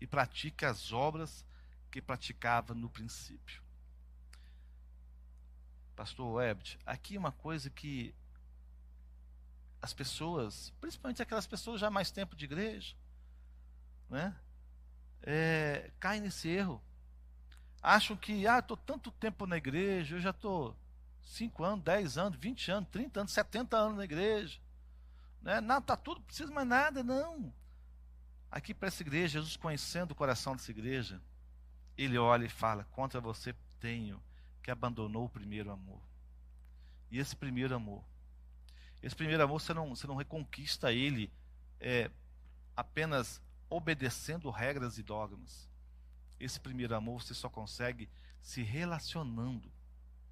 [0.00, 1.44] e pratique as obras
[1.90, 3.62] que praticava no princípio.
[5.94, 8.14] Pastor Webbed, aqui uma coisa que
[9.82, 12.94] as pessoas, principalmente aquelas pessoas já mais tempo de igreja,
[14.08, 14.34] né,
[15.22, 16.82] é, caem nesse erro.
[17.82, 20.76] Acham que, ah, estou tanto tempo na igreja, eu já estou
[21.22, 24.58] 5 anos, 10 anos, 20 anos, 30 anos, 70 anos na igreja.
[25.42, 25.60] Né?
[25.60, 27.52] Não, está tudo, não precisa mais nada, não.
[28.50, 31.20] Aqui para essa igreja, Jesus conhecendo o coração dessa igreja,
[31.96, 34.20] ele olha e fala: Contra você tenho
[34.62, 36.00] que abandonou o primeiro amor.
[37.10, 38.04] E esse primeiro amor,
[39.02, 41.32] esse primeiro amor você não, você não reconquista ele
[41.80, 42.10] é,
[42.76, 45.68] apenas obedecendo regras e dogmas.
[46.38, 48.08] Esse primeiro amor você só consegue
[48.42, 49.70] se relacionando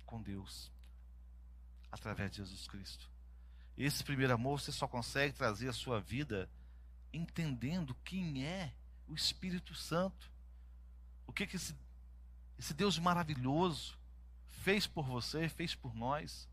[0.05, 0.71] com Deus
[1.91, 3.11] através de Jesus Cristo.
[3.79, 6.51] Esse primeiro amor você só consegue trazer à sua vida
[7.13, 8.73] entendendo quem é
[9.07, 10.31] o Espírito Santo.
[11.29, 11.77] O que, que esse,
[12.59, 13.97] esse Deus maravilhoso
[14.49, 16.49] fez por você, fez por nós.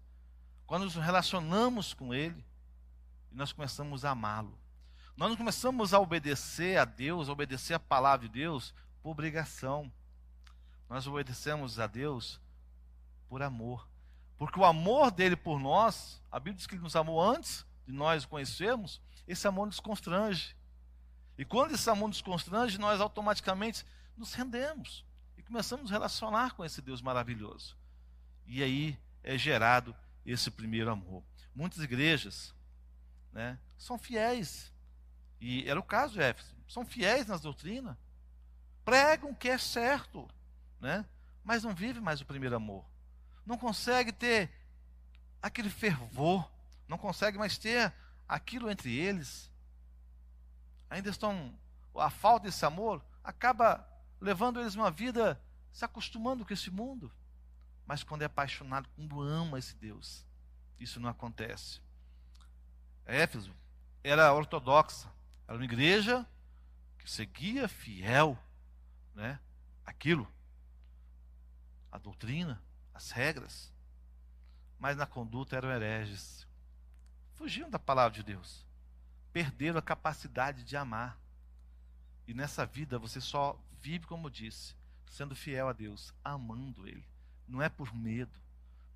[0.68, 2.46] Quando nos relacionamos com Ele,
[3.32, 4.56] nós começamos a amá-lo.
[5.18, 9.92] Nós não começamos a obedecer a Deus, a obedecer a palavra de Deus por obrigação.
[10.88, 12.40] Nós obedecemos a Deus
[13.28, 13.88] por amor.
[14.38, 17.94] Porque o amor dele por nós, a Bíblia diz que ele nos amou antes de
[17.94, 20.56] nós o conhecermos, esse amor nos constrange.
[21.38, 23.86] E quando esse amor nos constrange, nós automaticamente
[24.18, 25.06] nos rendemos
[25.38, 27.78] e começamos a nos relacionar com esse Deus maravilhoso.
[28.46, 29.96] E aí é gerado
[30.26, 31.24] esse primeiro amor.
[31.54, 32.54] Muitas igrejas
[33.32, 34.72] né, são fiéis,
[35.40, 37.96] e era o caso de Éfeso, são fiéis nas doutrinas,
[38.84, 40.28] pregam que é certo,
[40.80, 41.06] né,
[41.44, 42.86] mas não vivem mais o primeiro amor.
[43.46, 44.50] Não consegue ter
[45.42, 46.50] aquele fervor,
[46.88, 47.94] não consegue mais ter
[48.28, 49.52] aquilo entre eles.
[50.90, 51.54] Ainda estão.
[51.96, 53.88] A falta desse amor acaba
[54.20, 55.40] levando eles uma vida
[55.72, 57.12] se acostumando com esse mundo.
[57.86, 60.26] Mas quando é apaixonado, quando ama esse Deus,
[60.80, 61.80] isso não acontece.
[63.06, 63.54] Éfeso
[64.04, 65.08] era ortodoxa,
[65.48, 66.26] era uma igreja
[66.98, 68.38] que seguia fiel,
[69.14, 69.40] né,
[69.86, 70.28] aquilo,
[71.92, 72.62] a doutrina,
[72.96, 73.72] as regras,
[74.80, 76.48] mas na conduta eram hereges.
[77.36, 78.66] Fugiam da palavra de Deus.
[79.34, 81.20] Perderam a capacidade de amar.
[82.26, 84.74] E nessa vida você só vive, como disse,
[85.12, 87.06] sendo fiel a Deus, amando Ele.
[87.46, 88.40] Não é por medo,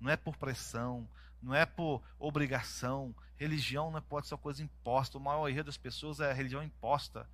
[0.00, 1.06] não é por pressão,
[1.42, 3.14] não é por obrigação.
[3.36, 5.18] Religião não pode ser uma coisa imposta.
[5.18, 7.28] O maior erro das pessoas é a religião imposta.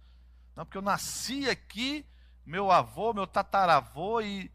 [0.57, 2.05] Não, porque eu nasci aqui,
[2.45, 4.51] meu avô, meu tataravô e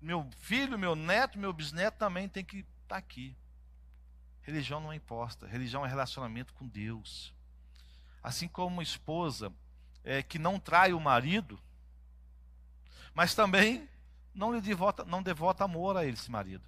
[0.00, 3.36] meu filho, meu neto, meu bisneto também tem que estar tá aqui.
[4.42, 5.46] Religião não é imposta.
[5.46, 7.34] Religião é relacionamento com Deus.
[8.22, 9.52] Assim como uma esposa
[10.04, 11.58] é, que não trai o marido,
[13.12, 13.88] mas também
[14.34, 16.64] não lhe devota, não devota amor a esse marido.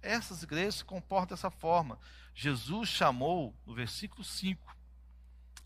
[0.00, 1.98] Essas igrejas se comportam dessa forma.
[2.34, 4.76] Jesus chamou, no versículo 5,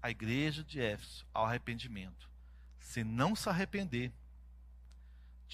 [0.00, 2.30] a igreja de Éfeso ao arrependimento.
[2.78, 4.12] Se não se arrepender,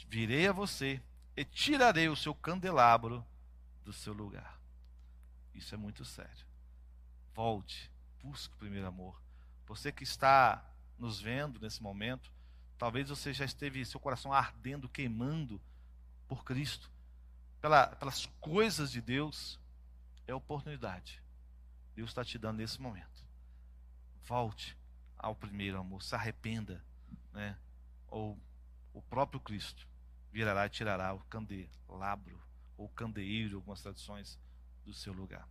[0.09, 1.03] virei a você
[1.37, 3.25] e tirarei o seu candelabro
[3.85, 4.59] do seu lugar.
[5.55, 6.47] Isso é muito sério.
[7.35, 7.91] Volte,
[8.23, 9.21] busque o primeiro amor.
[9.67, 10.65] Você que está
[10.99, 12.31] nos vendo nesse momento,
[12.79, 15.61] Talvez você já esteve seu coração ardendo, queimando
[16.27, 16.91] por Cristo,
[17.61, 19.61] pela, pelas coisas de Deus.
[20.27, 21.23] É oportunidade.
[21.95, 23.25] Deus está te dando nesse momento.
[24.25, 24.77] Volte
[25.17, 26.85] ao primeiro amor, se arrependa,
[27.33, 27.57] né?
[28.09, 28.39] Ou
[28.93, 29.87] o próprio Cristo
[30.35, 32.43] virará e tirará o candelabro
[32.77, 34.37] ou candeeiro, algumas tradições,
[34.85, 35.49] do seu lugar.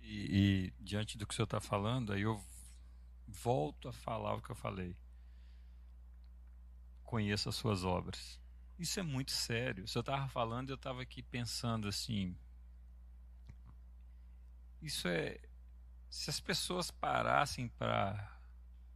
[0.00, 2.42] E, e diante do que o senhor está falando, aí eu
[3.28, 4.96] volto a falar o que eu falei.
[7.04, 8.40] Conheça as suas obras.
[8.78, 9.84] Isso é muito sério.
[9.84, 12.34] O senhor estava falando, eu estava aqui pensando assim.
[14.80, 15.38] Isso é.
[16.08, 18.40] Se as pessoas parassem para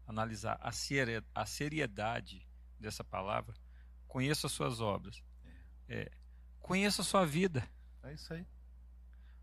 [0.07, 2.50] analisar a seriedade
[2.81, 3.55] dessa palavra,
[4.09, 5.23] conheça as suas obras.
[5.89, 6.11] É,
[6.61, 7.69] conheça a sua vida.
[8.03, 8.47] É isso aí.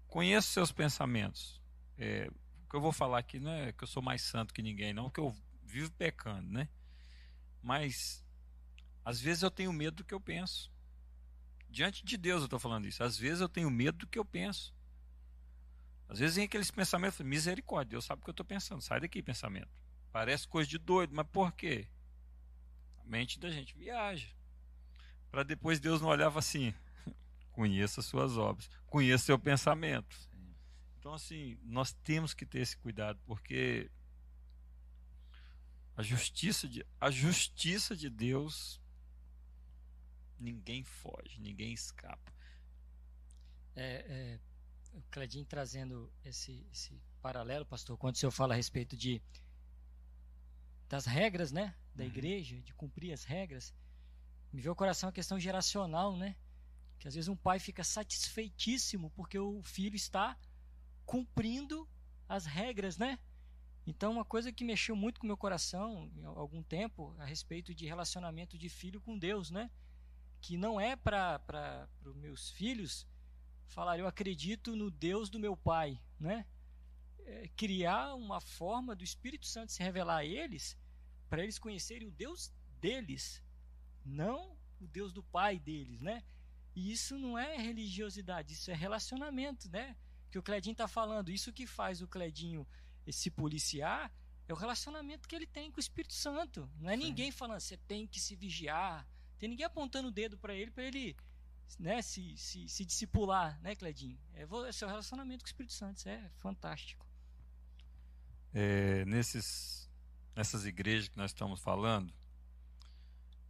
[0.07, 1.61] Conheça os seus pensamentos.
[1.97, 2.29] É,
[2.63, 4.93] o que eu vou falar aqui não é que eu sou mais santo que ninguém,
[4.93, 6.67] não, que eu vivo pecando, né?
[7.61, 8.25] Mas
[9.03, 10.71] às vezes eu tenho medo do que eu penso.
[11.69, 13.03] Diante de Deus eu estou falando isso.
[13.03, 14.73] Às vezes eu tenho medo do que eu penso.
[16.09, 18.81] Às vezes vem aqueles pensamentos, misericórdia, Deus sabe o que eu estou pensando.
[18.81, 19.69] Sai daqui, pensamento.
[20.11, 21.87] Parece coisa de doido, mas por quê?
[23.07, 24.27] Mente da gente viaja.
[25.31, 26.73] Para depois Deus não olhava assim:
[27.51, 30.17] conheça suas obras, conheça seu pensamento.
[30.99, 33.89] Então, assim, nós temos que ter esse cuidado, porque
[35.95, 38.79] a justiça de, a justiça de Deus
[40.39, 42.31] ninguém foge, ninguém escapa.
[43.75, 44.39] É, é,
[44.93, 49.21] o Cledinho trazendo esse, esse paralelo, pastor, quando o senhor fala a respeito de
[50.89, 52.09] das regras, né, da uhum.
[52.09, 53.73] igreja, de cumprir as regras,
[54.53, 56.35] me veio ao coração a questão geracional, né?
[56.99, 60.37] Que às vezes um pai fica satisfeitíssimo porque o filho está
[61.05, 61.87] cumprindo
[62.29, 63.19] as regras, né?
[63.85, 67.73] Então, uma coisa que mexeu muito com o meu coração há algum tempo a respeito
[67.73, 69.71] de relacionamento de filho com Deus, né?
[70.41, 73.07] Que não é para os meus filhos
[73.67, 76.45] falar, eu acredito no Deus do meu pai, né?
[77.25, 80.77] É, criar uma forma do Espírito Santo se revelar a eles,
[81.29, 83.43] para eles conhecerem o Deus deles,
[84.05, 86.23] não o Deus do pai deles, né?
[86.75, 89.95] E isso não é religiosidade, isso é relacionamento, né?
[90.29, 92.67] Que o Cledinho está falando, isso que faz o Cledinho
[93.09, 94.11] se policiar
[94.47, 96.69] é o relacionamento que ele tem com o Espírito Santo.
[96.79, 97.03] Não é Sim.
[97.03, 99.05] ninguém falando, você tem que se vigiar.
[99.37, 101.15] Tem ninguém apontando o dedo para ele, para ele
[101.77, 104.17] né, se, se, se discipular, né, Cledinho?
[104.33, 107.05] É, é seu relacionamento com o Espírito Santo, isso é fantástico.
[108.53, 109.86] É, nesses,
[110.37, 112.13] nessas igrejas que nós estamos falando,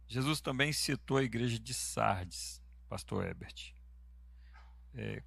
[0.06, 3.74] Jesus também citou a igreja de Sardes, pastor Ebert.
[4.94, 5.22] É,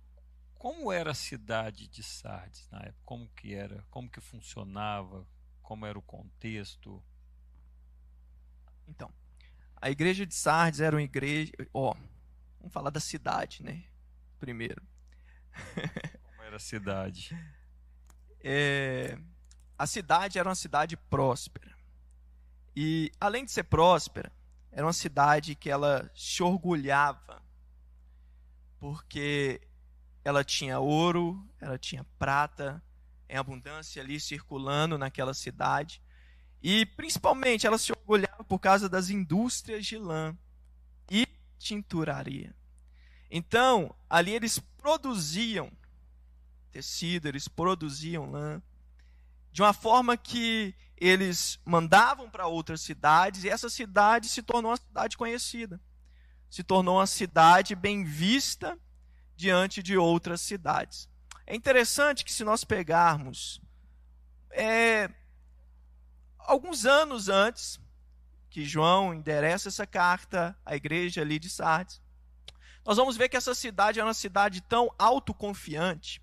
[0.56, 3.02] como era a cidade de Sardes na época?
[3.06, 3.86] Como que era?
[3.92, 5.24] Como que funcionava?
[5.62, 7.02] Como era o contexto?
[8.88, 9.14] Então,
[9.76, 11.94] a igreja de Sardes era uma igreja, ó,
[12.58, 13.84] vamos falar da cidade, né?
[14.40, 14.82] Primeiro.
[16.24, 17.38] Como era a cidade?
[18.40, 19.16] É,
[19.82, 21.76] a cidade era uma cidade próspera.
[22.76, 24.32] E além de ser próspera,
[24.72, 27.42] era uma cidade que ela se orgulhava
[28.80, 29.60] porque
[30.24, 32.80] ela tinha ouro, ela tinha prata
[33.28, 36.00] em abundância ali circulando naquela cidade.
[36.62, 40.38] E principalmente ela se orgulhava por causa das indústrias de lã
[41.10, 42.54] e tinturaria.
[43.32, 45.72] Então, ali eles produziam
[46.72, 48.62] tecido, eles produziam lã,
[49.52, 54.78] de uma forma que eles mandavam para outras cidades, e essa cidade se tornou uma
[54.78, 55.82] cidade conhecida.
[56.50, 58.78] Se tornou uma cidade bem vista
[59.36, 61.10] diante de outras cidades.
[61.48, 63.60] É interessante que, se nós pegarmos
[64.52, 65.10] é,
[66.38, 67.80] alguns anos antes
[68.50, 72.02] que João endereça essa carta à igreja ali de Sardes,
[72.86, 76.22] nós vamos ver que essa cidade é uma cidade tão autoconfiante,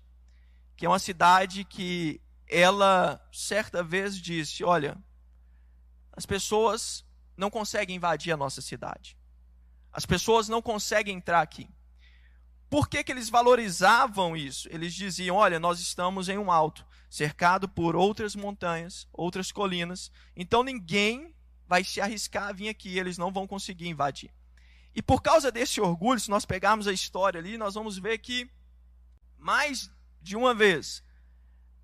[0.77, 4.97] que é uma cidade que ela certa vez disse: Olha,
[6.11, 7.05] as pessoas
[7.37, 9.17] não conseguem invadir a nossa cidade.
[9.93, 11.69] As pessoas não conseguem entrar aqui.
[12.69, 14.67] Por que, que eles valorizavam isso?
[14.71, 20.61] Eles diziam: olha, nós estamos em um alto, cercado por outras montanhas, outras colinas, então
[20.61, 21.33] ninguém
[21.67, 24.31] vai se arriscar a vir aqui, eles não vão conseguir invadir.
[24.93, 28.49] E por causa desse orgulho, se nós pegarmos a história ali, nós vamos ver que
[29.37, 29.89] mais
[30.21, 31.03] de uma vez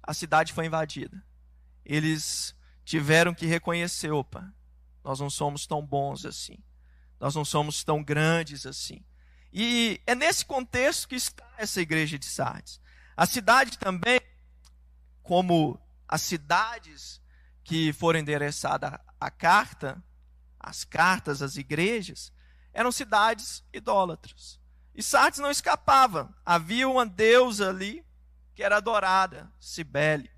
[0.06, 1.24] a cidade foi invadida.
[1.84, 4.54] Eles tiveram que reconhecer: opa,
[5.04, 6.58] nós não somos tão bons assim,
[7.20, 9.04] nós não somos tão grandes assim.
[9.52, 12.80] E é nesse contexto que está essa igreja de Sardes.
[13.16, 14.20] A cidade também,
[15.24, 17.22] como as cidades
[17.64, 20.04] que foram endereçadas à carta,
[20.60, 22.34] as cartas às igrejas,
[22.74, 24.60] eram cidades idólatras.
[24.94, 26.36] E Sardes não escapava.
[26.46, 28.05] Havia uma deusa ali
[28.56, 30.32] que era adorada, Cibele.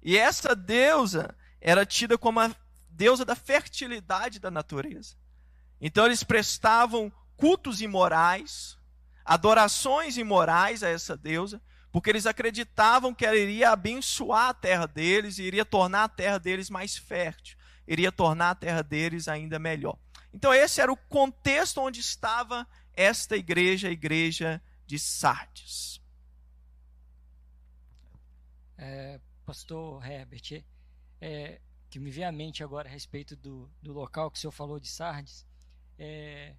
[0.00, 2.54] E essa deusa era tida como a
[2.88, 5.16] deusa da fertilidade da natureza.
[5.80, 8.78] Então eles prestavam cultos imorais,
[9.24, 15.38] adorações imorais a essa deusa, porque eles acreditavam que ela iria abençoar a terra deles
[15.38, 19.98] e iria tornar a terra deles mais fértil, iria tornar a terra deles ainda melhor.
[20.32, 26.01] Então, esse era o contexto onde estava esta igreja, a igreja de Sardes.
[28.84, 30.64] É, pastor Herbert,
[31.20, 34.50] é, que me vem à mente agora a respeito do, do local que o senhor
[34.50, 35.46] falou de Sardes,
[35.96, 36.56] é,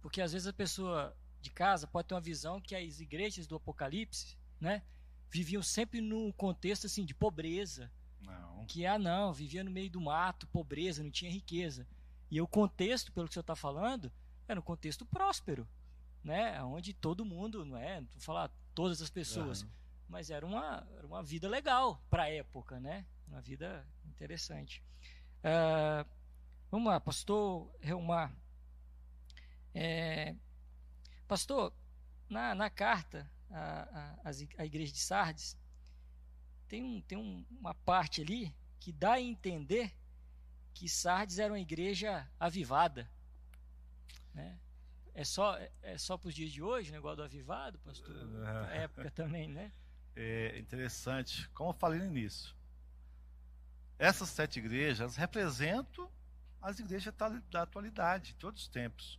[0.00, 3.54] porque às vezes a pessoa de casa pode ter uma visão que as igrejas do
[3.54, 4.82] Apocalipse, né,
[5.30, 7.88] viviam sempre num contexto assim de pobreza.
[8.20, 8.66] Não.
[8.66, 11.86] Que ah não, vivia no meio do mato, pobreza, não tinha riqueza.
[12.28, 14.10] E o contexto, pelo que o senhor está falando,
[14.48, 15.68] era um contexto próspero,
[16.24, 19.68] né, onde todo mundo, não é, não vou falar todas as pessoas, uhum.
[20.12, 24.82] Mas era uma, era uma vida legal para a época, né, uma vida interessante.
[25.38, 26.06] Uh,
[26.70, 28.30] vamos lá, pastor Reumar.
[29.74, 30.36] É,
[31.26, 31.72] pastor,
[32.28, 35.56] na, na carta à, à, à igreja de Sardes,
[36.68, 39.94] tem, um, tem um, uma parte ali que dá a entender
[40.74, 43.10] que Sardes era uma igreja avivada.
[44.34, 44.58] Né?
[45.14, 48.26] É só, é só para os dias de hoje, o negócio do avivado, pastor?
[48.26, 49.72] Na época também, né?
[50.14, 51.48] É interessante.
[51.50, 52.54] Como eu falei no início,
[53.98, 56.10] essas sete igrejas representam
[56.60, 57.12] as igrejas
[57.50, 59.18] da atualidade, de todos os tempos.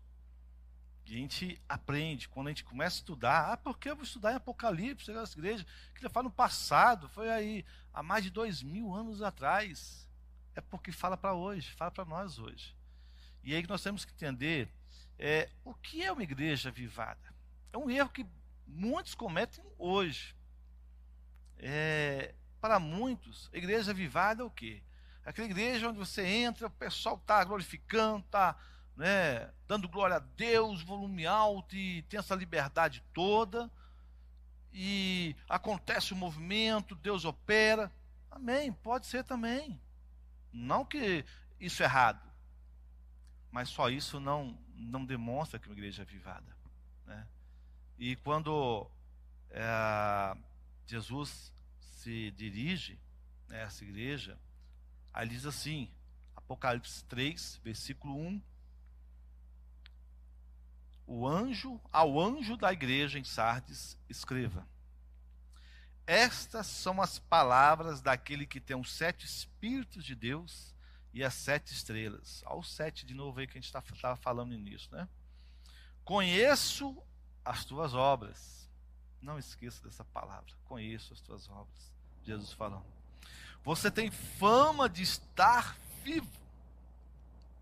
[1.06, 4.06] E a gente aprende, quando a gente começa a estudar, ah, por que eu vou
[4.06, 8.30] estudar em Apocalipse, as igrejas, que ele fala no passado, foi aí há mais de
[8.30, 10.08] dois mil anos atrás.
[10.56, 12.76] É porque fala para hoje, fala para nós hoje.
[13.44, 14.70] E aí que nós temos que entender
[15.20, 17.34] é, o que é uma igreja avivada.
[17.74, 18.26] É um erro que
[18.66, 20.36] muitos cometem hoje.
[21.66, 24.84] É, para muitos, a igreja avivada é o quê?
[25.26, 28.58] Aquela igreja onde você entra, o pessoal está glorificando, está
[28.98, 33.72] né, dando glória a Deus, volume alto e tem essa liberdade toda.
[34.74, 37.90] E acontece o movimento, Deus opera.
[38.30, 39.80] Amém, pode ser também.
[40.52, 41.24] Não que
[41.62, 42.22] isso é errado,
[43.50, 46.58] mas só isso não, não demonstra que é uma igreja é avivada.
[47.06, 47.26] Né?
[47.98, 48.86] E quando
[49.50, 50.36] é,
[50.86, 51.53] Jesus
[52.04, 53.00] se dirige
[53.50, 54.38] a essa igreja,
[55.14, 55.90] aí diz assim,
[56.36, 58.42] Apocalipse 3, versículo 1.
[61.08, 64.68] O anjo, ao anjo da igreja em Sardes, escreva:
[66.06, 70.74] Estas são as palavras daquele que tem os sete Espíritos de Deus
[71.14, 72.44] e as sete estrelas.
[72.46, 75.08] Olha o sete de novo aí que a gente estava tá, falando nisso, né?
[76.04, 77.02] Conheço
[77.46, 78.63] as tuas obras.
[79.24, 80.54] Não esqueça dessa palavra.
[80.66, 81.92] Conheço as tuas obras.
[82.24, 82.86] Jesus falando.
[83.64, 86.30] Você tem fama de estar vivo,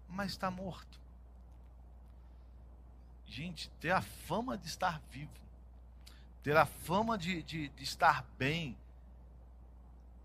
[0.10, 1.00] mas está morto.
[3.28, 5.32] Gente, ter a fama de estar vivo,
[6.44, 8.76] ter a fama de, de, de estar bem,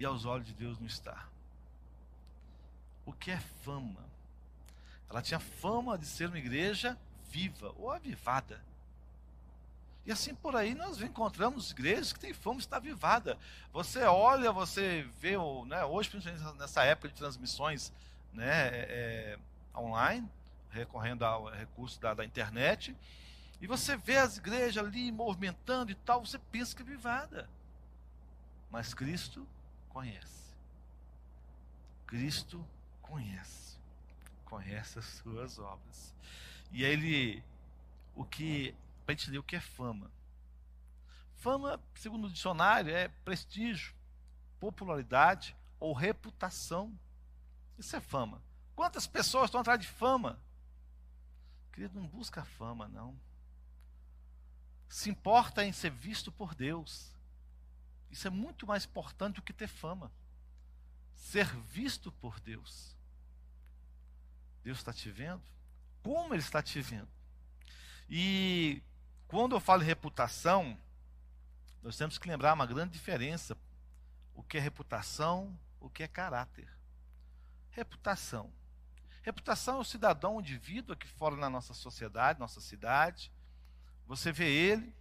[0.01, 1.31] e aos olhos de Deus não estar.
[3.05, 4.05] O que é fama?
[5.09, 6.99] Ela tinha fama de ser uma igreja
[7.31, 8.61] viva ou avivada.
[10.07, 13.37] E assim por aí nós encontramos igrejas que têm fama de estar avivada.
[13.73, 15.33] Você olha, você vê,
[15.67, 17.93] né, hoje, principalmente nessa época de transmissões
[18.33, 19.39] né, é,
[19.75, 20.31] é, online,
[20.71, 22.97] recorrendo ao recurso da, da, internet,
[23.61, 27.51] e você vê as igrejas ali movimentando e tal, você pensa que é avivada.
[28.71, 29.45] Mas Cristo
[29.89, 30.55] conhece.
[32.07, 32.65] Cristo
[33.03, 33.77] conhece.
[34.45, 36.15] Conhece as suas obras.
[36.71, 37.43] E ele,
[38.15, 38.73] o que
[39.07, 40.11] para a gente o que é fama.
[41.37, 43.95] Fama, segundo o dicionário, é prestígio,
[44.59, 46.93] popularidade ou reputação.
[47.79, 48.43] Isso é fama.
[48.75, 50.41] Quantas pessoas estão atrás de fama?
[51.73, 53.17] Querido, não busca fama, não.
[54.89, 57.13] Se importa em ser visto por Deus.
[58.11, 60.11] Isso é muito mais importante do que ter fama.
[61.15, 62.97] Ser visto por Deus.
[64.65, 65.43] Deus está te vendo?
[66.03, 67.09] Como Ele está te vendo?
[68.09, 68.83] E
[69.29, 70.79] quando eu falo em reputação,
[71.83, 73.57] nós temos que lembrar uma grande diferença:
[74.35, 76.69] o que é reputação, o que é caráter.
[77.71, 78.51] Reputação.
[79.23, 83.31] Reputação é o cidadão, o indivíduo aqui fora na nossa sociedade, nossa cidade.
[84.07, 84.95] Você vê ele,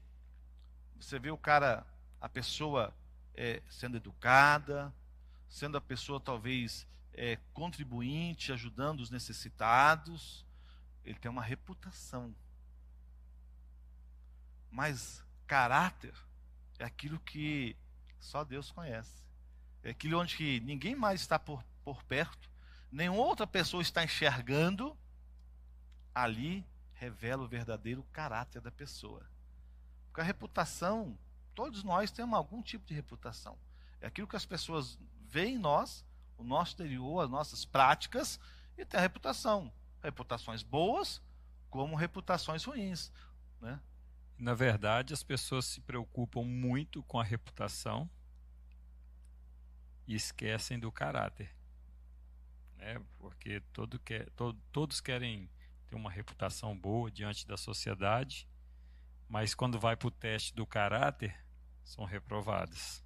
[1.00, 1.86] você vê o cara,
[2.20, 2.92] a pessoa
[3.36, 4.92] é, sendo educada,
[5.48, 10.44] sendo a pessoa talvez é, contribuinte, ajudando os necessitados.
[11.06, 12.34] Ele tem uma reputação.
[14.76, 16.14] Mas caráter
[16.78, 17.78] é aquilo que
[18.20, 19.24] só Deus conhece.
[19.82, 22.50] É aquilo onde que ninguém mais está por, por perto,
[22.92, 24.96] nenhuma outra pessoa está enxergando.
[26.14, 26.66] Ali
[26.96, 29.26] revela o verdadeiro caráter da pessoa.
[30.08, 31.18] Porque a reputação,
[31.54, 33.58] todos nós temos algum tipo de reputação.
[34.02, 35.00] É aquilo que as pessoas
[35.30, 36.04] veem em nós,
[36.38, 38.42] o nosso exterior, as nossas práticas,
[38.78, 39.72] e tem a reputação.
[40.04, 41.22] Reputações boas,
[41.70, 43.10] como reputações ruins.
[43.62, 43.80] Né?
[44.38, 48.10] Na verdade, as pessoas se preocupam muito com a reputação
[50.08, 51.56] e esquecem do caráter.
[52.78, 53.02] Né?
[53.18, 55.50] Porque todo quer, todo, todos querem
[55.88, 58.48] ter uma reputação boa diante da sociedade,
[59.28, 61.36] mas quando vai para o teste do caráter,
[61.84, 63.04] são reprovados.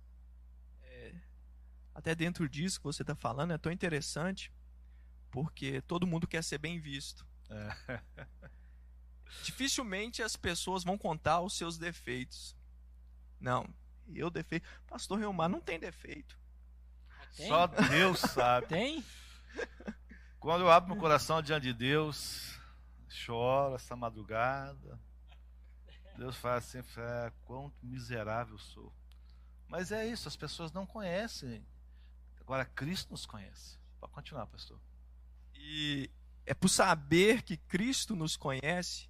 [0.82, 1.13] É,
[1.93, 4.51] até dentro disso que você está falando, é tão interessante,
[5.30, 7.25] porque todo mundo quer ser bem visto.
[7.49, 8.01] É.
[9.43, 12.55] dificilmente as pessoas vão contar os seus defeitos.
[13.39, 13.67] Não,
[14.13, 14.67] eu defeito.
[14.88, 16.38] Pastor Reumar não tem defeito.
[17.36, 17.47] Tem?
[17.47, 18.67] Só Deus sabe.
[18.69, 19.03] Tem?
[20.39, 22.57] Quando eu abro meu coração diante de Deus,
[23.07, 24.99] choro essa madrugada.
[26.17, 28.91] Deus fala assim, fala, quão miserável sou.
[29.67, 31.65] Mas é isso, as pessoas não conhecem.
[32.41, 33.77] Agora Cristo nos conhece.
[33.99, 34.80] Pode continuar, pastor.
[35.55, 36.09] E
[36.45, 39.09] é por saber que Cristo nos conhece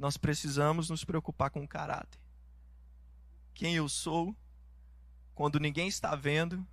[0.00, 2.18] nós precisamos nos preocupar com o caráter.
[3.52, 4.34] Quem eu sou
[5.34, 6.66] quando ninguém está vendo,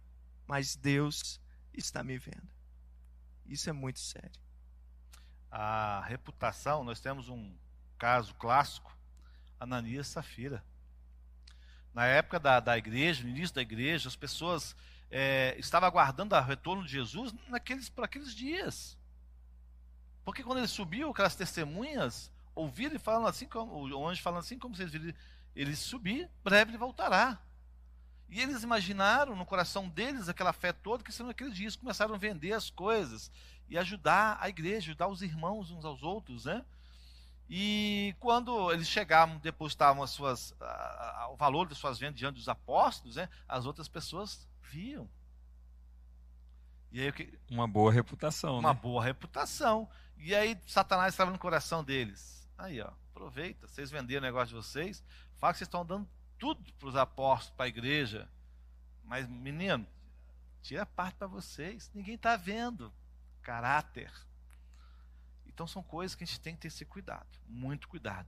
[0.48, 1.38] mas Deus
[1.74, 2.48] está me vendo.
[3.46, 4.40] Isso é muito sério.
[5.52, 7.54] A reputação, nós temos um
[7.98, 8.98] caso clássico,
[9.60, 10.64] Ananias e Safira.
[11.94, 14.74] Na época da, da igreja, no início da igreja, as pessoas
[15.12, 18.98] é, estavam aguardando o retorno de Jesus naqueles, por aqueles dias.
[20.24, 24.58] Porque quando ele subiu, aquelas testemunhas ouviram e falam assim, como, o anjo falando assim,
[24.58, 25.14] como vocês viram
[25.56, 27.40] ele subir, breve ele voltará.
[28.30, 32.18] E eles imaginaram no coração deles aquela fé toda que sendo aqueles dias começaram a
[32.18, 33.32] vender as coisas
[33.70, 36.64] e ajudar a igreja, ajudar os irmãos uns aos outros, né?
[37.50, 42.36] E quando eles chegavam, depositavam as suas, a, a, o valor das suas vendas diante
[42.36, 43.30] dos apóstolos, né?
[43.48, 45.10] As outras pessoas viam.
[46.92, 48.80] E aí, uma boa reputação, uma né?
[48.82, 49.90] boa reputação.
[50.18, 52.37] E aí Satanás estava no coração deles.
[52.58, 55.04] Aí, ó, aproveita, vocês venderam o negócio de vocês,
[55.36, 56.08] fala que vocês estão dando
[56.40, 58.28] tudo para os apóstolos, para a igreja.
[59.04, 59.86] Mas, menino,
[60.62, 61.90] tira parte para vocês.
[61.94, 62.92] Ninguém está vendo.
[63.42, 64.12] Caráter.
[65.46, 68.28] Então são coisas que a gente tem que ter esse cuidado, muito cuidado.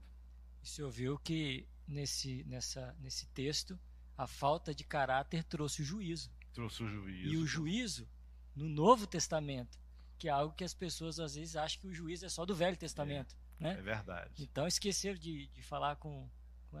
[0.62, 3.78] E você ouviu que nesse, nessa, nesse texto
[4.16, 6.30] a falta de caráter trouxe o juízo.
[6.52, 7.28] Trouxe o juízo.
[7.28, 8.08] E o juízo
[8.56, 9.78] no Novo Testamento
[10.20, 12.54] que é algo que as pessoas às vezes acham que o juízo é só do
[12.54, 13.34] Velho Testamento.
[13.60, 13.76] É, né?
[13.78, 14.30] é verdade.
[14.38, 16.28] Então esqueceram de, de falar com,
[16.70, 16.78] com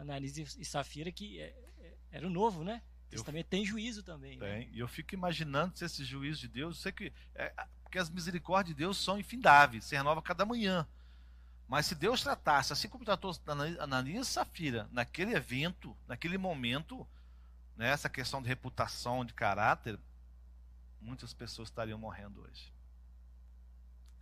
[0.58, 2.82] e Safira que é, é, era o novo, né?
[3.06, 4.38] O Testamento tem juízo também.
[4.38, 4.48] Tem.
[4.48, 4.68] Né?
[4.72, 7.12] E eu fico imaginando se esse juízo de Deus, eu sei que.
[7.34, 7.52] É,
[7.82, 10.86] porque as misericórdias de Deus são infindáveis, se renova cada manhã.
[11.66, 13.32] Mas se Deus tratasse, assim como tratou
[13.78, 17.06] Ananias e Safira, naquele evento, naquele momento,
[17.76, 19.98] né, essa questão de reputação, de caráter,
[21.00, 22.72] muitas pessoas estariam morrendo hoje.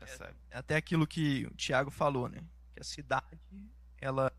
[0.01, 2.42] É, é até aquilo que o Tiago falou, né?
[2.74, 3.38] Que a cidade,
[4.01, 4.32] ela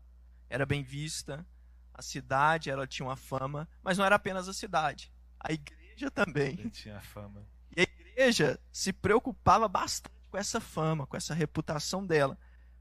[0.48, 1.46] era bem vista,
[1.92, 5.12] a cidade, ela tinha uma fama, mas não era apenas a cidade.
[5.38, 6.56] A igreja também.
[6.70, 7.46] tinha fama.
[7.76, 12.38] E a igreja se preocupava bastante com essa fama, com essa reputação dela.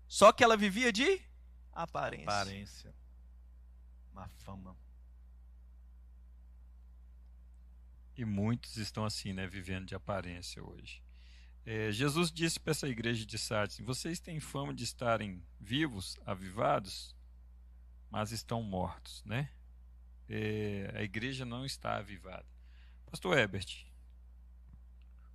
[0.08, 1.22] Só que ela vivia de
[1.74, 2.24] aparência.
[2.24, 2.96] Aparência.
[4.14, 4.76] Uma fama.
[8.16, 11.02] E muitos estão assim, né, vivendo de aparência hoje.
[11.72, 17.16] É, Jesus disse para essa igreja de Sardes: Vocês têm fama de estarem vivos, avivados,
[18.10, 19.52] mas estão mortos, né?
[20.28, 22.48] É, a igreja não está avivada.
[23.06, 23.86] Pastor Ebert,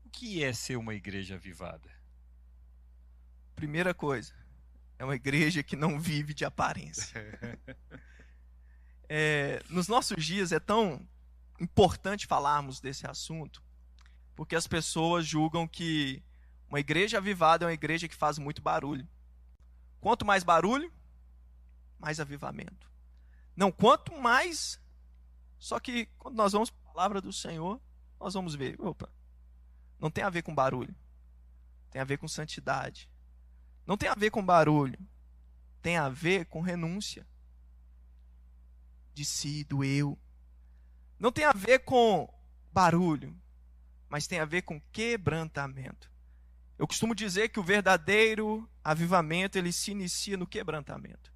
[0.05, 1.89] o que é ser uma igreja avivada?
[3.55, 4.35] Primeira coisa,
[4.99, 7.15] é uma igreja que não vive de aparência.
[9.09, 11.09] é, nos nossos dias é tão
[11.61, 13.63] importante falarmos desse assunto,
[14.35, 16.23] porque as pessoas julgam que
[16.69, 19.07] uma igreja avivada é uma igreja que faz muito barulho.
[20.01, 20.93] Quanto mais barulho,
[21.99, 22.91] mais avivamento.
[23.57, 24.81] Não, quanto mais.
[25.59, 27.81] Só que quando nós vamos para a palavra do Senhor,
[28.21, 29.09] nós vamos ver, opa,
[30.01, 30.95] não tem a ver com barulho.
[31.91, 33.09] Tem a ver com santidade.
[33.87, 34.99] Não tem a ver com barulho.
[35.81, 37.27] Tem a ver com renúncia
[39.15, 40.19] de si, do eu.
[41.21, 42.29] Não tem a ver com
[42.73, 43.41] barulho
[44.15, 46.09] mas tem a ver com quebrantamento.
[46.79, 51.33] Eu costumo dizer que o verdadeiro avivamento ele se inicia no quebrantamento.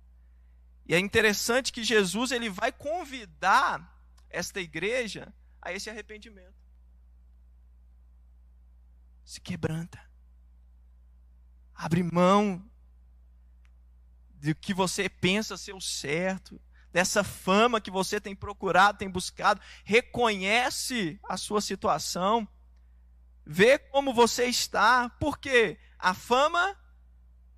[0.86, 4.00] E é interessante que Jesus ele vai convidar
[4.30, 6.54] esta igreja a esse arrependimento.
[9.24, 10.00] Se quebranta.
[11.74, 12.64] Abre mão
[14.34, 16.60] do que você pensa ser o certo,
[16.92, 22.48] dessa fama que você tem procurado, tem buscado, reconhece a sua situação
[23.50, 26.78] Vê como você está, porque a fama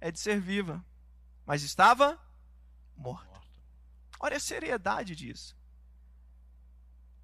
[0.00, 0.84] é de ser viva,
[1.44, 2.16] mas estava
[2.96, 3.42] morta.
[4.20, 5.56] Olha a seriedade disso.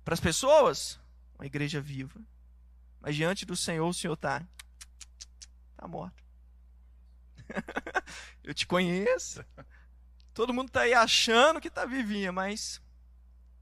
[0.04, 0.98] Para as pessoas,
[1.36, 2.20] uma igreja viva.
[3.00, 4.44] Mas diante do Senhor, o Senhor está
[5.76, 6.24] tá morto.
[8.42, 9.44] Eu te conheço.
[10.34, 12.82] Todo mundo está aí achando que está vivinha, mas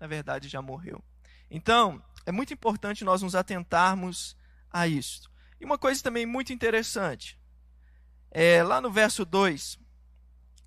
[0.01, 1.05] na verdade já morreu.
[1.51, 4.35] Então, é muito importante nós nos atentarmos
[4.75, 5.31] a isto.
[5.61, 7.39] E uma coisa também muito interessante,
[8.29, 9.79] é lá no verso 2,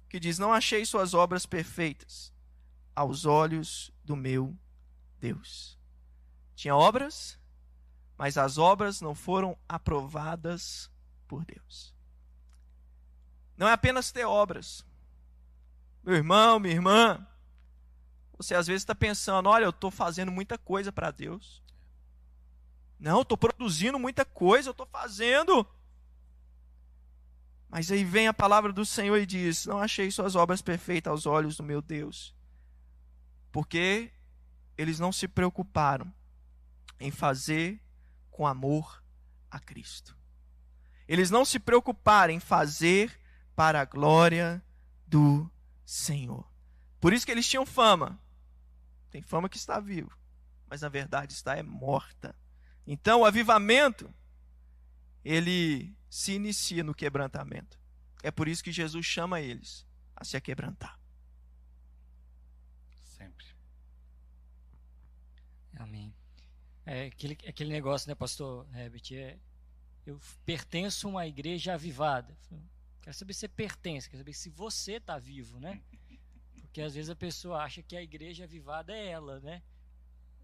[0.10, 2.34] que diz: Não achei suas obras perfeitas
[2.96, 4.58] aos olhos do meu
[5.20, 5.78] Deus.
[6.56, 7.38] Tinha obras,
[8.18, 10.90] mas as obras não foram aprovadas
[11.28, 11.94] por Deus.
[13.58, 14.86] não é apenas ter obras.
[16.04, 17.28] Meu irmão, minha irmã,
[18.38, 21.62] você às vezes está pensando: olha, eu estou fazendo muita coisa para Deus.
[23.00, 25.66] Não, estou produzindo muita coisa, eu estou fazendo.
[27.70, 31.26] Mas aí vem a palavra do Senhor e diz: Não achei suas obras perfeitas aos
[31.26, 32.34] olhos do meu Deus.
[33.52, 34.12] Porque
[34.78, 36.12] eles não se preocuparam
[37.00, 37.80] em fazer
[38.32, 39.04] com amor
[39.50, 40.16] a Cristo.
[41.08, 43.20] Eles não se preocuparam em fazer
[43.56, 44.64] para a glória
[45.06, 45.50] do
[45.86, 46.46] Senhor.
[47.00, 48.20] Por isso que eles tinham fama.
[49.10, 50.12] Tem fama que está vivo,
[50.70, 52.36] mas na verdade está é morta.
[52.88, 54.12] Então, o avivamento
[55.24, 57.78] ele se inicia no quebrantamento.
[58.24, 59.86] É por isso que Jesus chama eles
[60.16, 60.98] a se aquebrantar.
[63.04, 63.46] Sempre.
[65.76, 66.16] Amém.
[66.86, 69.12] É aquele, aquele negócio, né, pastor Herbert?
[69.12, 69.38] É,
[70.06, 72.36] eu pertenço a uma igreja avivada.
[73.02, 75.82] Quero saber se você pertence, quero saber se você está vivo, né?
[76.62, 79.62] Porque às vezes a pessoa acha que a igreja avivada é ela, né?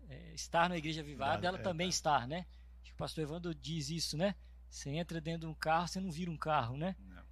[0.09, 1.89] É, estar na igreja avivada, ela é, também é.
[1.89, 2.45] está, né?
[2.81, 4.35] Acho que o pastor Evandro diz isso, né?
[4.69, 6.95] Você entra dentro de um carro, você não vira um carro, né?
[6.99, 7.23] Não.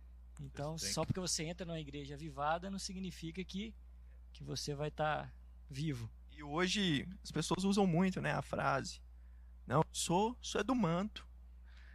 [0.42, 3.74] Então, só que- porque você entra numa igreja avivada não significa que,
[4.34, 5.32] que você vai estar
[5.70, 6.10] vivo.
[6.32, 9.02] E hoje as pessoas usam muito, né, a frase.
[9.68, 11.28] Não, sou, sou é do manto.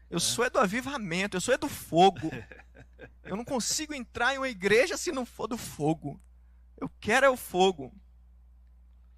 [0.08, 2.30] Eu sou é do avivamento, eu sou é do fogo.
[3.24, 6.20] Eu não consigo entrar em uma igreja se não for do fogo.
[6.76, 7.92] Eu quero é o fogo.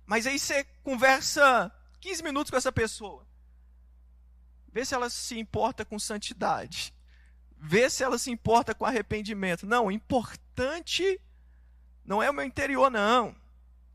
[0.08, 3.26] Mas aí você conversa 15 minutos com essa pessoa.
[4.72, 6.94] Vê se ela se importa com santidade.
[7.58, 9.66] Vê se ela se importa com arrependimento.
[9.66, 11.20] Não, o importante
[12.06, 13.36] não é o meu interior, não.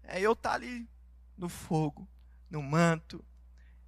[0.04, 0.88] É eu estar ali
[1.36, 2.08] no fogo,
[2.48, 3.26] no manto.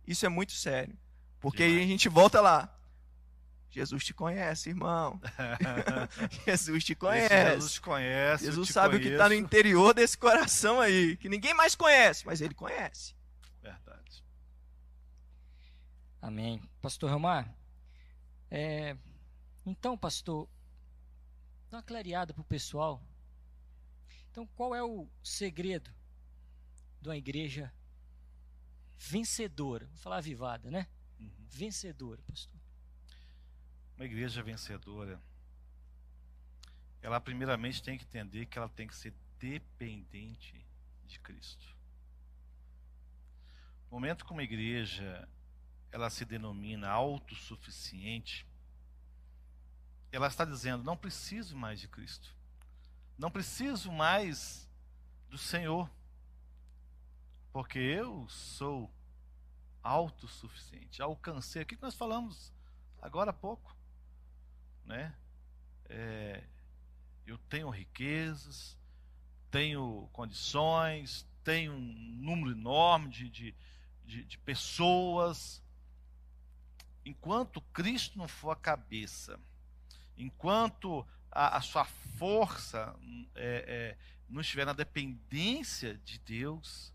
[0.08, 0.98] Isso é muito sério.
[1.40, 2.75] Porque aí a gente volta lá.
[3.76, 5.20] Jesus te conhece, irmão.
[6.48, 7.52] Jesus te Esse conhece.
[7.52, 8.46] Jesus te conhece.
[8.46, 9.46] Jesus te sabe o que está no conheço.
[9.46, 13.14] interior desse coração aí, que ninguém mais conhece, mas ele conhece.
[13.62, 14.24] Verdade.
[16.22, 16.62] Amém.
[16.82, 17.54] Pastor Romar,
[18.50, 18.96] é,
[19.66, 20.48] então, pastor,
[21.70, 23.04] dá uma clareada para o pessoal.
[24.32, 25.92] Então, qual é o segredo
[27.02, 27.74] de uma igreja
[28.98, 29.86] vencedora?
[29.88, 30.88] Vou falar avivada, né?
[31.20, 31.30] Uhum.
[31.50, 32.65] Vencedora, pastor.
[33.98, 35.22] Uma igreja vencedora,
[37.02, 40.66] ela primeiramente tem que entender que ela tem que ser dependente
[41.06, 41.66] de Cristo.
[43.86, 45.30] No momento que uma igreja
[45.92, 48.46] ela se denomina autossuficiente,
[50.12, 52.36] ela está dizendo: não preciso mais de Cristo,
[53.18, 54.70] não preciso mais
[55.30, 55.90] do Senhor,
[57.54, 58.92] porque eu sou
[59.82, 61.02] autossuficiente.
[61.02, 62.52] Alcancei aquilo que nós falamos
[63.02, 63.75] agora há pouco
[64.86, 65.14] né?
[65.90, 66.44] É,
[67.26, 68.78] eu tenho riquezas,
[69.50, 73.56] tenho condições, tenho um número enorme de, de,
[74.06, 75.62] de, de pessoas.
[77.04, 79.40] Enquanto Cristo não for a cabeça,
[80.18, 82.96] enquanto a, a sua força
[83.36, 83.98] é, é,
[84.30, 86.94] não estiver na dependência de Deus,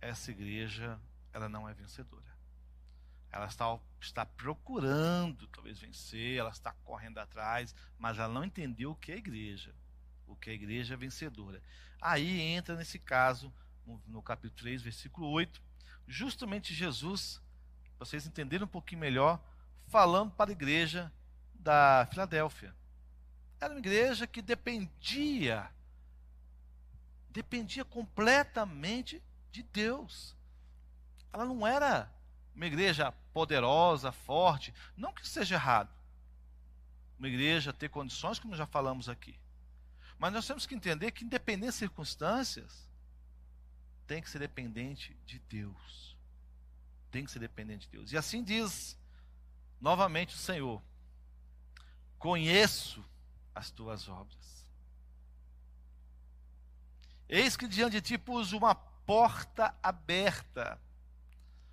[0.00, 1.00] essa igreja
[1.32, 2.32] ela não é vencedora
[3.32, 8.96] ela está, está procurando talvez vencer, ela está correndo atrás, mas ela não entendeu o
[8.96, 9.74] que é igreja,
[10.26, 11.62] o que é igreja vencedora.
[12.00, 13.52] Aí entra nesse caso,
[14.06, 15.62] no, capítulo 3, versículo 8,
[16.06, 17.40] justamente Jesus,
[17.96, 19.40] para vocês entenderem um pouquinho melhor,
[19.86, 21.12] falando para a igreja
[21.54, 22.74] da Filadélfia.
[23.60, 25.70] Era uma igreja que dependia,
[27.30, 29.22] dependia completamente
[29.52, 30.36] de Deus.
[31.32, 32.12] Ela não era
[32.54, 34.72] uma igreja poderosa, forte.
[34.96, 35.90] Não que seja errado.
[37.18, 39.38] Uma igreja ter condições, como já falamos aqui.
[40.18, 42.88] Mas nós temos que entender que, independente das circunstâncias,
[44.06, 46.16] tem que ser dependente de Deus.
[47.10, 48.12] Tem que ser dependente de Deus.
[48.12, 48.98] E assim diz
[49.80, 50.82] novamente o Senhor:
[52.18, 53.04] Conheço
[53.54, 54.66] as tuas obras.
[57.28, 60.78] Eis que diante de ti pus uma porta aberta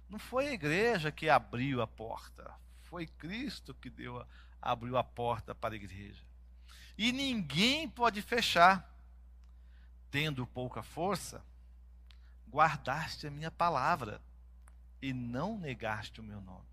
[0.10, 2.52] não foi a igreja que abriu a porta,
[2.84, 4.26] foi Cristo que deu,
[4.60, 6.24] abriu a porta para a igreja.
[6.98, 8.88] E ninguém pode fechar.
[10.12, 11.46] Tendo pouca força,
[12.50, 14.20] guardaste a minha palavra
[15.00, 16.66] e não negaste o meu nome.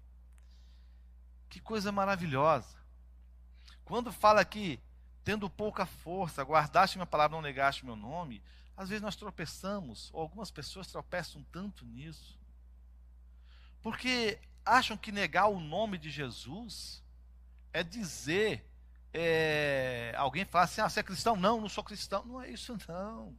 [1.51, 2.79] Que coisa maravilhosa.
[3.85, 4.81] Quando fala aqui,
[5.23, 8.43] tendo pouca força, guardaste a minha palavra, não negaste o meu nome,
[8.75, 12.39] às vezes nós tropeçamos, ou algumas pessoas tropeçam tanto nisso
[13.87, 17.05] porque acham que negar o nome de Jesus
[17.73, 18.69] é dizer,
[19.15, 21.37] é, alguém falar assim: ah, você é cristão?
[21.37, 22.25] Não, não sou cristão.
[22.25, 23.33] Não é isso, não.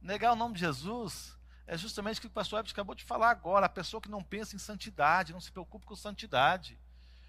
[0.00, 1.36] Negar o nome de Jesus
[1.66, 3.66] é justamente o que o pastor Ebert acabou de falar agora.
[3.66, 6.78] A pessoa que não pensa em santidade, não se preocupa com santidade.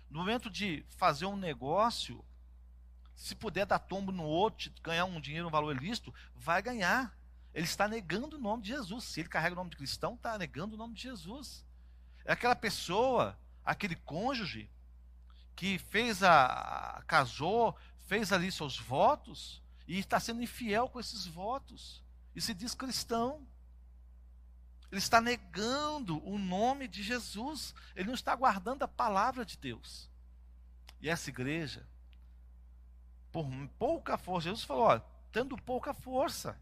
[0.08, 2.24] No momento de fazer um negócio,
[3.16, 7.12] se puder dar tombo no outro, ganhar um dinheiro, um valor ilícito, vai ganhar.
[7.56, 9.06] Ele está negando o nome de Jesus.
[9.06, 11.68] Se ele carrega o nome de cristão, está negando o nome de Jesus.
[12.30, 14.70] É aquela pessoa, aquele cônjuge,
[15.56, 17.04] que fez a.
[17.08, 17.76] casou,
[18.06, 22.04] fez ali seus votos, e está sendo infiel com esses votos.
[22.36, 23.48] E se diz cristão.
[24.92, 27.74] Ele está negando o nome de Jesus.
[27.96, 30.08] Ele não está guardando a palavra de Deus.
[31.02, 31.84] E essa igreja,
[33.32, 33.50] por
[33.80, 35.02] pouca força, Jesus falou: ó,
[35.32, 36.56] tendo pouca força,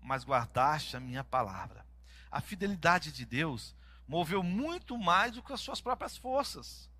[0.00, 1.84] mas guardaste a minha palavra.
[2.30, 3.74] A fidelidade de Deus
[4.06, 6.90] moveu muito mais do que as suas próprias forças.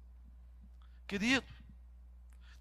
[1.06, 1.46] Querido,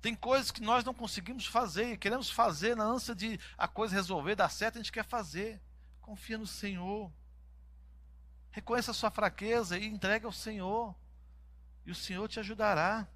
[0.02, 4.36] tem coisas que nós não conseguimos fazer, queremos fazer na ânsia de a coisa resolver,
[4.36, 5.62] dar certo, a gente quer fazer.
[6.02, 7.12] Confia no Senhor.
[8.50, 10.96] Reconheça a sua fraqueza e entregue ao Senhor.
[11.86, 13.08] E o Senhor te ajudará.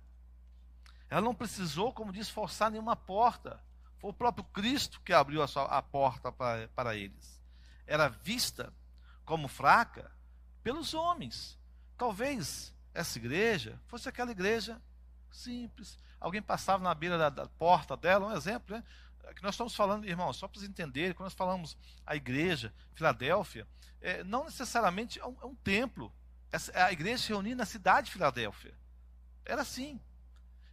[1.09, 3.59] Ela não precisou, como diz, forçar nenhuma porta.
[3.97, 7.41] Foi o próprio Cristo que abriu a, sua, a porta para, para eles.
[7.87, 8.71] Era vista
[9.25, 10.14] como fraca
[10.65, 11.55] pelos homens.
[11.95, 14.81] Talvez essa igreja fosse aquela igreja
[15.31, 15.95] simples.
[16.19, 18.83] Alguém passava na beira da, da porta dela, um exemplo, né?
[19.25, 22.73] É que nós estamos falando, irmãos, só para vocês entenderem, quando nós falamos a igreja,
[22.95, 23.67] Filadélfia,
[24.01, 26.11] é, não necessariamente é um, é um templo.
[26.73, 28.73] a igreja se reunia na cidade de Filadélfia.
[29.45, 30.01] Era assim.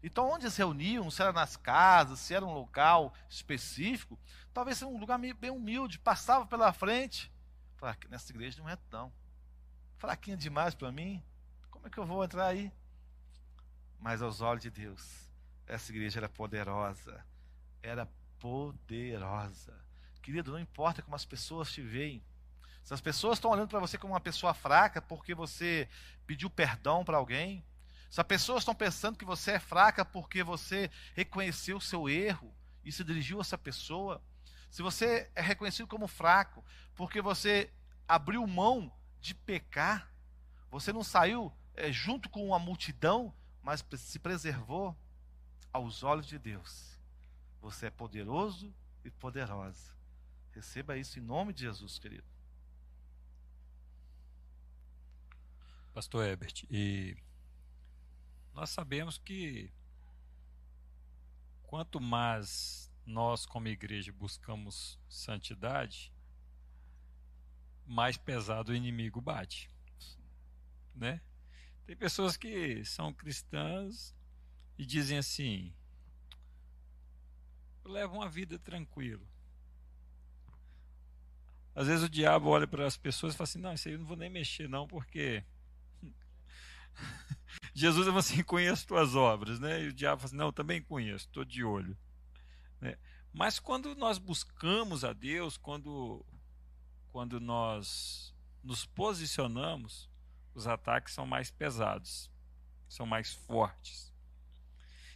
[0.03, 4.19] Então, onde se reuniam, se era nas casas, se era um local específico,
[4.55, 7.31] talvez seja um lugar bem humilde, passava pela frente.
[7.77, 9.13] Falava, nessa igreja não é tão.
[10.03, 11.23] Fraquinha demais para mim.
[11.71, 12.73] Como é que eu vou entrar aí?
[14.01, 15.31] Mas aos olhos de Deus,
[15.65, 17.25] essa igreja era poderosa.
[17.81, 18.09] Era
[18.41, 19.73] poderosa.
[20.21, 22.21] Querido, não importa como as pessoas te veem.
[22.83, 25.89] Se as pessoas estão olhando para você como uma pessoa fraca porque você
[26.27, 27.65] pediu perdão para alguém,
[28.11, 32.53] se as pessoas estão pensando que você é fraca porque você reconheceu o seu erro
[32.85, 34.21] e se dirigiu a essa pessoa,
[34.69, 36.65] se você é reconhecido como fraco
[36.97, 37.73] porque você
[38.09, 38.93] abriu mão
[39.23, 40.11] de pecar,
[40.71, 44.97] você não saiu é, junto com uma multidão, mas se preservou
[45.73, 46.99] aos olhos de Deus.
[47.61, 49.93] Você é poderoso e poderosa.
[50.53, 52.25] Receba isso em nome de Jesus, querido.
[55.95, 57.17] Pastor Herbert, e
[58.55, 59.71] nós sabemos que
[61.63, 66.12] quanto mais nós, como igreja, buscamos santidade,
[67.87, 69.71] mais pesado o inimigo bate.
[70.95, 71.21] Né?
[71.87, 74.15] Tem pessoas que são cristãs
[74.79, 75.73] e dizem assim:
[77.85, 79.27] levo uma vida tranquila.
[81.75, 84.01] Às vezes o diabo olha para as pessoas e fala assim: não, isso aí eu
[84.01, 85.45] não vou nem mexer, não, porque
[87.75, 89.83] Jesus fala assim: conheço tuas obras, né?
[89.83, 91.97] E o diabo fala assim: não, também conheço, estou de olho.
[92.81, 92.97] Né?
[93.33, 96.25] Mas quando nós buscamos a Deus, quando,
[97.13, 98.35] quando nós
[98.65, 100.11] nos posicionamos,
[100.55, 102.31] os ataques são mais pesados,
[102.89, 104.13] são mais fortes.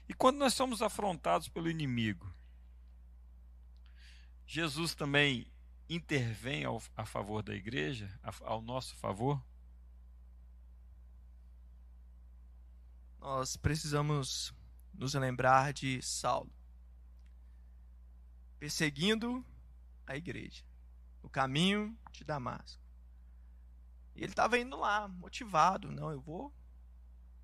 [0.09, 2.33] E quando nós somos afrontados pelo inimigo,
[4.47, 5.51] Jesus também
[5.89, 8.09] intervém ao, a favor da igreja,
[8.43, 9.43] ao nosso favor?
[13.27, 14.55] nós precisamos
[14.95, 16.53] nos lembrar de Saulo
[18.57, 19.45] perseguindo
[20.07, 20.63] a igreja
[21.27, 22.81] no caminho de Damasco.
[24.15, 26.55] E ele estava indo lá, motivado, não, eu vou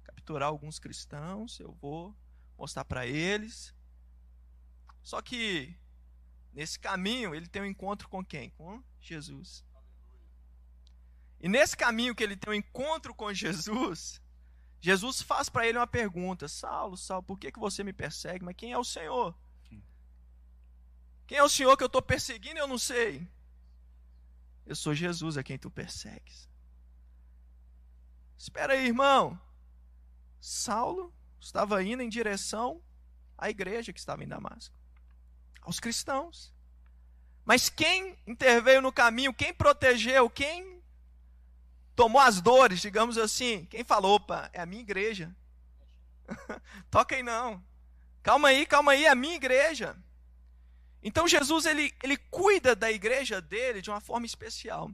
[0.05, 2.15] capturar alguns cristãos, eu vou
[2.57, 3.75] mostrar para eles.
[5.03, 5.77] Só que
[6.53, 8.51] nesse caminho ele tem um encontro com quem?
[8.51, 9.65] Com Jesus.
[11.41, 14.23] E nesse caminho que ele tem um encontro com Jesus,
[14.81, 18.45] Jesus faz para ele uma pergunta: Saulo, Saulo, por que, que você me persegue?
[18.45, 19.37] Mas quem é o Senhor?
[21.27, 22.61] Quem é o Senhor que eu estou perseguindo?
[22.61, 23.29] Eu não sei.
[24.67, 26.49] Eu sou Jesus a quem tu persegues.
[28.37, 29.39] Espera aí, irmão.
[30.41, 32.81] Saulo estava indo em direção
[33.37, 34.75] à igreja que estava em Damasco,
[35.61, 36.53] aos cristãos.
[37.45, 40.81] Mas quem interveio no caminho, quem protegeu, quem
[41.95, 43.65] tomou as dores, digamos assim.
[43.67, 45.35] Quem falou, opa, é a minha igreja.
[47.11, 47.63] Aí não.
[48.23, 49.97] Calma aí, calma aí, é a minha igreja.
[51.03, 54.91] Então Jesus ele, ele cuida da igreja dele de uma forma especial.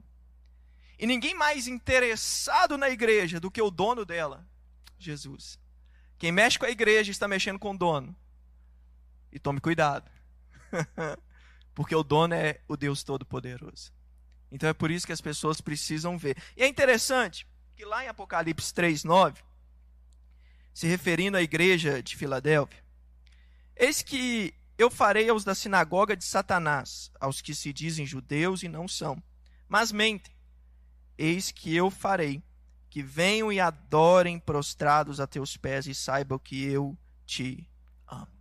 [0.97, 4.45] E ninguém mais interessado na igreja do que o dono dela,
[4.97, 5.59] Jesus.
[6.17, 8.13] Quem mexe com a igreja está mexendo com o dono.
[9.31, 10.11] E tome cuidado.
[11.73, 13.93] Porque o dono é o Deus Todo-Poderoso.
[14.51, 16.35] Então é por isso que as pessoas precisam ver.
[16.57, 19.41] E é interessante que lá em Apocalipse 3, 9,
[20.73, 22.83] se referindo à igreja de Filadélfia,
[23.77, 28.69] eis que eu farei aos da sinagoga de Satanás, aos que se dizem judeus e
[28.69, 29.21] não são,
[29.67, 30.33] mas mentem.
[31.17, 32.41] Eis que eu farei
[32.89, 37.69] que venham e adorem prostrados a teus pés e saibam que eu te
[38.07, 38.31] amo.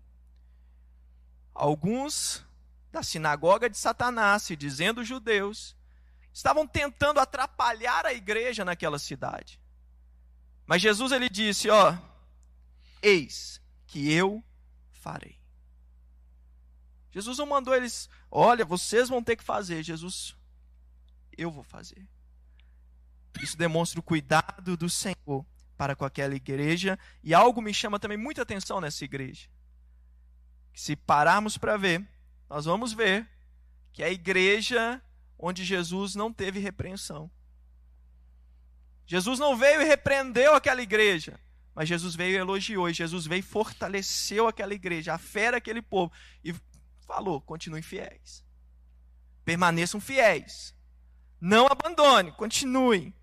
[1.53, 2.47] Alguns
[2.93, 5.77] da sinagoga de Satanás, se dizendo judeus,
[6.33, 9.61] estavam tentando atrapalhar a igreja naquela cidade.
[10.65, 11.99] Mas Jesus ele disse, ó,
[13.03, 14.41] eis que eu
[14.93, 15.38] farei.
[17.11, 19.83] Jesus não mandou eles, olha, vocês vão ter que fazer.
[19.83, 20.37] Jesus,
[21.37, 22.07] eu vou fazer.
[23.41, 25.45] Isso demonstra o cuidado do Senhor
[25.77, 26.99] para com aquela igreja.
[27.23, 29.49] E algo me chama também muita atenção nessa igreja.
[30.75, 32.07] Se pararmos para ver,
[32.49, 33.29] nós vamos ver
[33.93, 35.03] que é a igreja
[35.39, 37.31] onde Jesus não teve repreensão.
[39.07, 41.41] Jesus não veio e repreendeu aquela igreja,
[41.75, 45.81] mas Jesus veio e elogiou, e Jesus veio e fortaleceu aquela igreja, a fé daquele
[45.81, 46.13] povo,
[46.45, 46.53] e
[47.09, 48.45] falou: continuem fiéis,
[49.45, 50.75] permaneçam fiéis,
[51.41, 53.15] não abandone, continuem.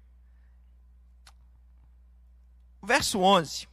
[2.81, 3.67] Verso 11.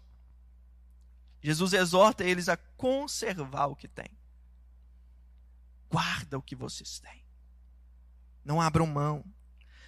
[1.42, 4.10] Jesus exorta eles a conservar o que têm.
[5.90, 7.24] Guarda o que vocês têm.
[8.44, 9.24] Não abram mão.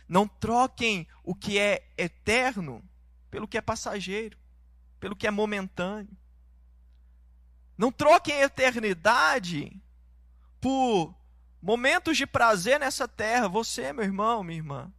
[0.09, 2.83] Não troquem o que é eterno
[3.31, 4.39] pelo que é passageiro,
[5.01, 6.17] pelo que é momentâneo.
[7.77, 9.81] Não troquem a eternidade
[10.65, 11.15] por
[11.61, 13.49] momentos de prazer nessa terra.
[13.49, 14.91] Você, meu irmão, minha irmã,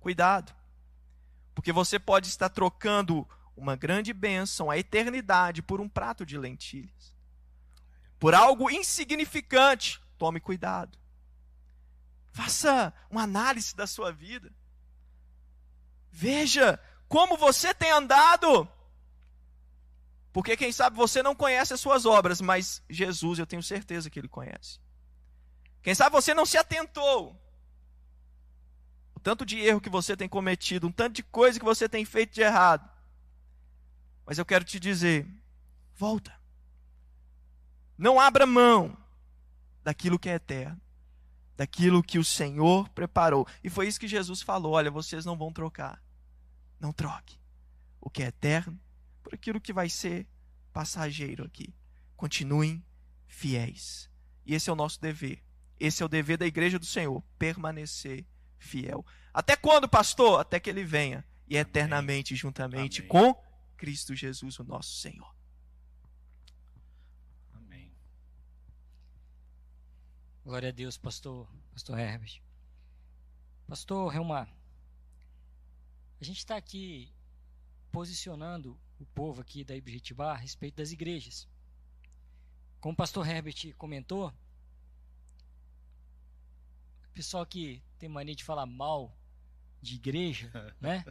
[0.00, 0.50] cuidado.
[1.54, 7.14] Porque você pode estar trocando uma grande bênção, a eternidade, por um prato de lentilhas.
[8.18, 10.00] Por algo insignificante.
[10.16, 10.98] Tome cuidado.
[12.30, 14.50] Faça uma análise da sua vida.
[16.10, 18.66] Veja como você tem andado.
[20.32, 24.18] Porque quem sabe você não conhece as suas obras, mas Jesus eu tenho certeza que
[24.18, 24.80] ele conhece.
[25.82, 27.38] Quem sabe você não se atentou
[29.22, 32.34] tanto de erro que você tem cometido, um tanto de coisa que você tem feito
[32.34, 32.88] de errado.
[34.26, 35.26] Mas eu quero te dizer:
[35.94, 36.32] volta.
[37.96, 38.96] Não abra mão
[39.84, 40.80] daquilo que é eterno,
[41.56, 43.46] daquilo que o Senhor preparou.
[43.62, 46.02] E foi isso que Jesus falou: olha, vocês não vão trocar.
[46.80, 47.38] Não troque
[48.00, 48.78] o que é eterno
[49.22, 50.26] por aquilo que vai ser
[50.72, 51.74] passageiro aqui.
[52.16, 52.84] Continuem
[53.26, 54.10] fiéis.
[54.44, 55.42] E esse é o nosso dever.
[55.78, 58.24] Esse é o dever da igreja do Senhor, permanecer
[58.58, 59.04] fiel.
[59.32, 60.40] Até quando, pastor?
[60.40, 63.08] Até que ele venha e eternamente juntamente Amém.
[63.08, 63.42] com
[63.76, 65.34] Cristo Jesus, o nosso Senhor.
[67.54, 67.90] Amém.
[70.44, 72.40] Glória a Deus, pastor, pastor Herbert.
[73.66, 74.48] Pastor Helmar,
[76.20, 77.12] a gente está aqui
[77.90, 81.48] posicionando o povo aqui da Ibritibá a respeito das igrejas.
[82.80, 84.32] Como o pastor Herbert comentou,
[87.12, 89.14] pessoal que tem mania de falar mal
[89.80, 90.50] de igreja,
[90.80, 91.04] né?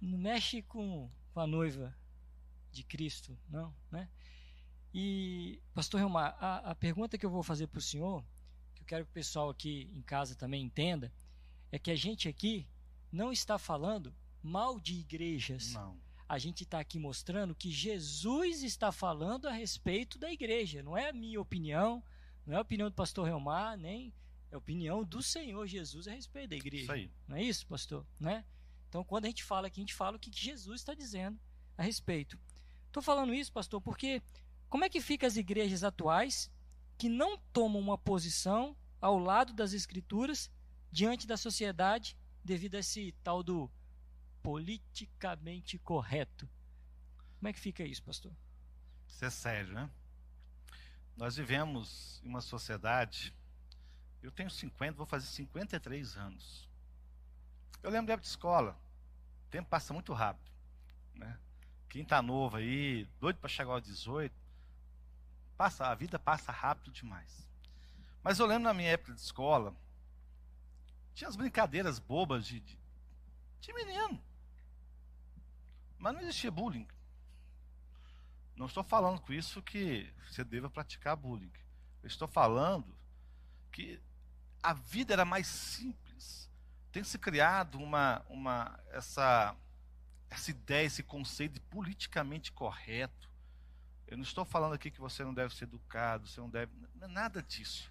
[0.00, 1.94] Não mexe com, com a noiva
[2.72, 4.08] de Cristo, não, né?
[4.94, 8.24] E, pastor Helmar, a, a pergunta que eu vou fazer para o senhor,
[8.74, 11.12] que eu quero que o pessoal aqui em casa também entenda,
[11.70, 12.66] é que a gente aqui
[13.10, 15.72] não está falando mal de igrejas.
[15.72, 15.96] Não.
[16.28, 20.82] A gente está aqui mostrando que Jesus está falando a respeito da igreja.
[20.82, 22.02] Não é a minha opinião,
[22.46, 24.12] não é a opinião do pastor Helmar, nem
[24.50, 26.84] é a opinião do Senhor Jesus a respeito da igreja.
[26.84, 27.10] Isso aí.
[27.28, 28.06] Não é isso, pastor?
[28.18, 28.44] Né?
[28.88, 31.38] Então, quando a gente fala aqui, a gente fala o que Jesus está dizendo
[31.76, 32.38] a respeito.
[32.86, 34.22] Estou falando isso, pastor, porque
[34.68, 36.50] como é que fica as igrejas atuais
[36.98, 40.50] que não tomam uma posição ao lado das escrituras
[40.90, 43.70] diante da sociedade devido a esse tal do
[44.42, 46.48] politicamente correto?
[47.38, 48.32] Como é que fica isso, pastor?
[49.08, 49.90] Isso é sério, né?
[51.16, 53.34] Nós vivemos em uma sociedade
[54.22, 56.68] eu tenho 50, vou fazer 53 anos.
[57.82, 58.78] Eu lembro da época de escola.
[59.46, 60.50] O tempo passa muito rápido.
[61.14, 61.36] Né?
[61.88, 64.32] Quem está novo aí, doido para chegar aos 18,
[65.56, 67.48] passa, a vida passa rápido demais.
[68.22, 69.74] Mas eu lembro na minha época de escola,
[71.14, 72.78] tinha as brincadeiras bobas de, de,
[73.60, 74.22] de menino.
[76.02, 76.88] Mas não existia bullying.
[78.56, 81.52] Não estou falando com isso que você deva praticar bullying.
[82.02, 82.92] Eu estou falando
[83.70, 84.00] que
[84.60, 86.50] a vida era mais simples.
[86.90, 89.54] Tem se criado uma, uma essa,
[90.28, 93.30] essa ideia, esse conceito de politicamente correto.
[94.08, 96.72] Eu não estou falando aqui que você não deve ser educado, você não deve.
[96.96, 97.88] Nada disso.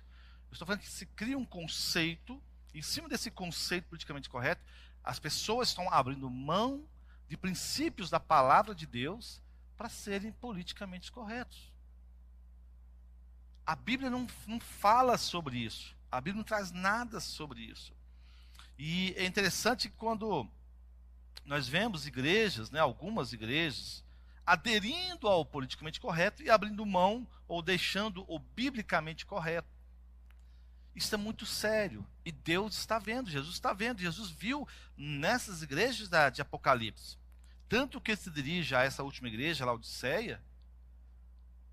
[0.49, 2.43] Eu estou falando que se cria um conceito,
[2.73, 4.61] em cima desse conceito politicamente correto,
[5.01, 6.85] as pessoas estão abrindo mão
[7.31, 9.41] de princípios da palavra de Deus
[9.77, 11.71] para serem politicamente corretos.
[13.65, 15.95] A Bíblia não, não fala sobre isso.
[16.11, 17.93] A Bíblia não traz nada sobre isso.
[18.77, 20.45] E é interessante quando
[21.45, 24.03] nós vemos igrejas, né, algumas igrejas,
[24.45, 29.69] aderindo ao politicamente correto e abrindo mão ou deixando o biblicamente correto.
[30.93, 32.05] Isso é muito sério.
[32.25, 34.01] E Deus está vendo, Jesus está vendo.
[34.01, 34.67] Jesus viu
[34.97, 37.20] nessas igrejas de Apocalipse.
[37.71, 40.43] Tanto que se dirige a essa última igreja, Laodiceia,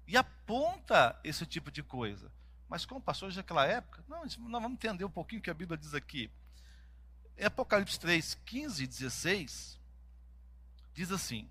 [0.07, 2.31] e aponta esse tipo de coisa.
[2.69, 5.77] Mas como pastores daquela época, não, nós vamos entender um pouquinho o que a Bíblia
[5.77, 6.31] diz aqui.
[7.37, 9.81] Em Apocalipse 3, 15 e 16,
[10.95, 11.51] diz assim: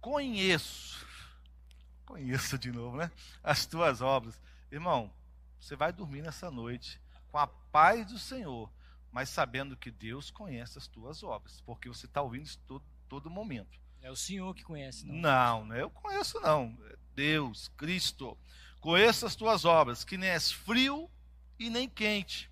[0.00, 1.06] Conheço,
[2.04, 3.08] conheço de novo, né?
[3.40, 4.42] As tuas obras.
[4.72, 5.12] Irmão,
[5.60, 7.00] você vai dormir nessa noite
[7.30, 8.68] com a paz do Senhor,
[9.12, 13.28] mas sabendo que Deus conhece as tuas obras, porque você está ouvindo isso todo, todo
[13.28, 13.78] momento.
[14.00, 15.16] É o Senhor que conhece, não?
[15.16, 16.78] Não, não é eu conheço, não.
[16.86, 18.38] É Deus, Cristo.
[18.80, 21.10] Conheço as tuas obras, que nem és frio
[21.58, 22.48] e nem quente.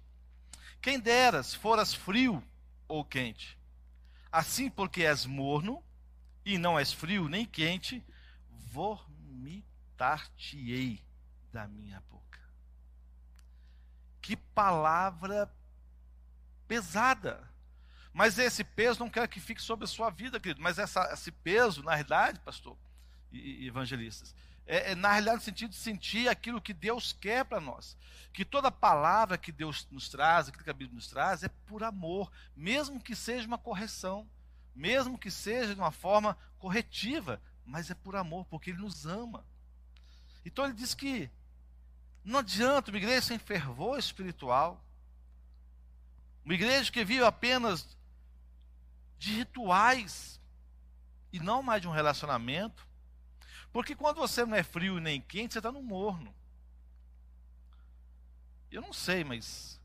[0.83, 2.43] Quem deras foras frio
[2.89, 3.57] ou quente.
[4.31, 5.83] Assim, porque és morno
[6.45, 8.05] e não és frio nem quente,
[8.51, 11.01] vomitar-te-ei
[11.53, 12.41] da minha boca.
[14.21, 15.49] Que palavra
[16.67, 17.49] pesada.
[18.13, 20.61] Mas esse peso não quero que fique sobre a sua vida, querido.
[20.61, 22.77] Mas essa, esse peso, na realidade, pastor
[23.31, 24.35] e, e evangelistas,
[24.67, 27.97] é, é, na realidade no sentido de sentir aquilo que Deus quer para nós.
[28.33, 31.83] Que toda palavra que Deus nos traz, aquilo que a Bíblia nos traz, é por
[31.83, 34.29] amor, mesmo que seja uma correção,
[34.75, 39.45] mesmo que seja de uma forma corretiva, mas é por amor, porque Ele nos ama.
[40.45, 41.31] Então ele diz que
[42.25, 44.83] não adianta uma igreja sem fervor espiritual,
[46.45, 47.87] uma igreja que vive apenas
[49.19, 50.41] de rituais
[51.33, 52.87] e não mais de um relacionamento,
[53.73, 56.35] porque quando você não é frio nem quente, você está no morno.
[58.71, 59.81] Eu não sei, mas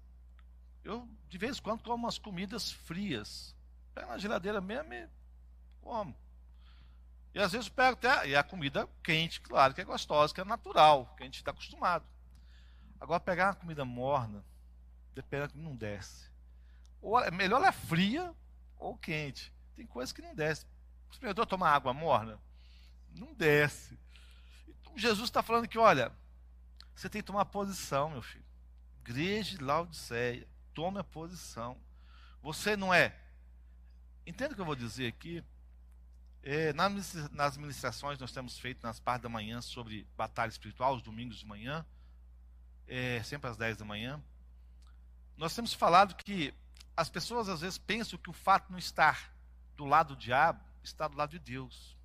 [0.83, 3.55] eu de vez em quando como umas comidas frias.
[3.93, 5.09] Pego na geladeira mesmo e
[5.81, 6.15] como.
[7.33, 8.27] E às vezes pego até.
[8.27, 11.51] E a comida quente, claro, que é gostosa, que é natural, que a gente está
[11.51, 12.05] acostumado.
[12.99, 14.43] Agora pegar uma comida morna,
[15.15, 16.29] dependendo não desce.
[17.01, 18.33] Ou é melhor ela é fria
[18.77, 19.53] ou quente.
[19.75, 20.65] Tem coisas que não desce.
[21.11, 22.39] Você perguntou tomar água morna?
[23.15, 23.97] Não desce.
[24.67, 26.11] Então, Jesus está falando que, olha,
[26.95, 28.43] você tem que tomar posição, meu filho.
[29.01, 31.77] Igreja de Laodiceia, tome a posição.
[32.41, 33.15] Você não é.
[34.25, 35.43] Entenda o que eu vou dizer aqui.
[36.41, 41.37] É, nas ministrações nós temos feito nas partes da manhã sobre batalha espiritual, os domingos
[41.37, 41.85] de manhã,
[42.85, 44.21] é, sempre às 10 da manhã.
[45.37, 46.53] Nós temos falado que
[46.95, 49.33] as pessoas às vezes pensam que o fato não estar
[49.75, 51.97] do lado do diabo está do lado de Deus.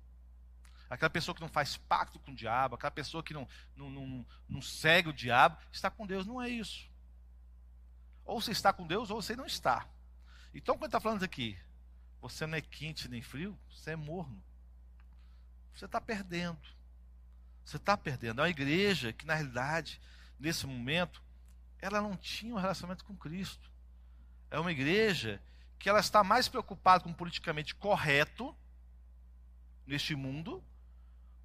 [0.89, 4.25] Aquela pessoa que não faz pacto com o diabo, aquela pessoa que não, não, não,
[4.47, 6.25] não segue o diabo, está com Deus.
[6.25, 6.89] Não é isso.
[8.25, 9.87] Ou você está com Deus, ou você não está.
[10.53, 11.57] Então, quando está falando aqui,
[12.19, 14.41] você não é quente nem frio, você é morno.
[15.75, 16.59] Você está perdendo.
[17.63, 18.39] Você está perdendo.
[18.39, 20.01] É uma igreja que, na realidade,
[20.39, 21.21] nesse momento,
[21.79, 23.68] ela não tinha um relacionamento com Cristo.
[24.51, 25.41] É uma igreja
[25.77, 28.55] que ela está mais preocupada com o politicamente correto
[29.85, 30.63] neste mundo.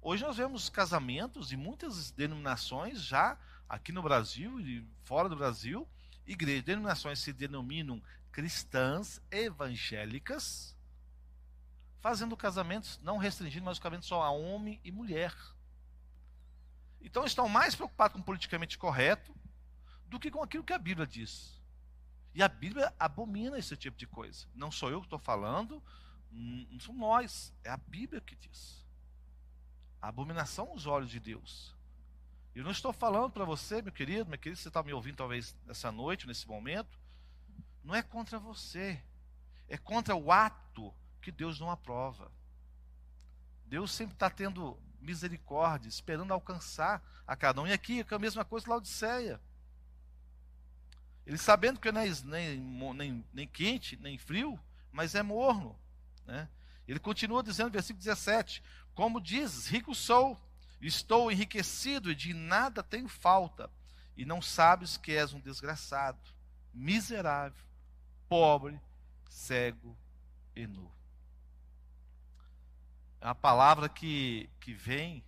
[0.01, 3.37] Hoje nós vemos casamentos e muitas denominações já
[3.69, 5.87] aqui no Brasil e fora do Brasil,
[6.25, 8.01] igrejas, denominações se denominam
[8.31, 10.75] cristãs evangélicas,
[12.01, 15.33] fazendo casamentos não restringindo, mas casamentos só a homem e mulher.
[17.01, 19.33] Então estão mais preocupados com o politicamente correto
[20.07, 21.55] do que com aquilo que a Bíblia diz.
[22.35, 24.45] E a Bíblia abomina esse tipo de coisa.
[24.53, 25.81] Não sou eu que estou falando,
[26.29, 28.85] não somos nós, é a Bíblia que diz.
[30.01, 31.73] A abominação aos olhos de Deus.
[32.53, 35.55] Eu não estou falando para você, meu querido, meu querido, você está me ouvindo talvez
[35.65, 36.99] nessa noite, nesse momento,
[37.81, 39.01] não é contra você,
[39.69, 42.29] é contra o ato que Deus não aprova.
[43.65, 47.67] Deus sempre está tendo misericórdia, esperando alcançar a cada um.
[47.67, 49.39] E aqui é a mesma coisa Laodiceia.
[51.25, 52.59] Ele sabendo que não é nem,
[52.93, 54.59] nem, nem quente, nem frio,
[54.91, 55.77] mas é morno.
[56.25, 56.47] Né?
[56.87, 58.61] Ele continua dizendo versículo 17:
[58.93, 60.39] Como dizes, rico sou,
[60.79, 63.69] estou enriquecido e de nada tenho falta,
[64.15, 66.19] e não sabes que és um desgraçado,
[66.73, 67.65] miserável,
[68.29, 68.79] pobre,
[69.27, 69.97] cego
[70.55, 70.91] e nu.
[73.19, 75.23] É uma palavra que, que vem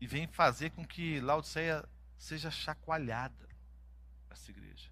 [0.00, 3.48] e vem fazer com que Laodiceia seja chacoalhada,
[4.32, 4.90] essa igreja.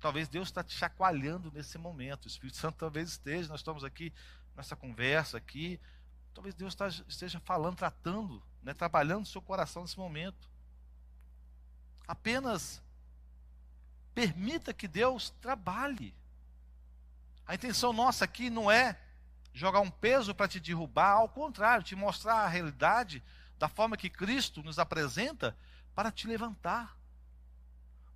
[0.00, 2.24] Talvez Deus está te chacoalhando nesse momento.
[2.24, 3.48] O Espírito Santo talvez esteja.
[3.48, 4.12] Nós estamos aqui
[4.56, 5.78] nessa conversa aqui.
[6.34, 10.48] Talvez Deus tá, esteja falando, tratando, né, trabalhando no seu coração nesse momento.
[12.08, 12.82] Apenas
[14.14, 16.14] permita que Deus trabalhe.
[17.46, 18.98] A intenção nossa aqui não é
[19.52, 23.22] jogar um peso para te derrubar, ao contrário, te mostrar a realidade
[23.58, 25.56] da forma que Cristo nos apresenta
[25.94, 26.96] para te levantar.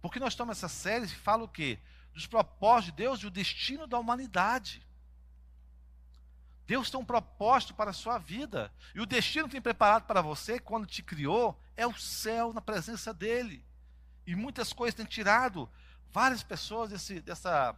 [0.05, 1.79] Porque nós estamos essa série que fala o quê?
[2.13, 4.87] Dos propósitos de Deus e o destino da humanidade.
[6.67, 8.71] Deus tem um propósito para a sua vida.
[8.95, 12.61] E o destino que tem preparado para você, quando te criou, é o céu na
[12.61, 13.65] presença dEle.
[14.27, 15.71] E muitas coisas têm tirado
[16.13, 17.75] várias pessoas desse, dessa,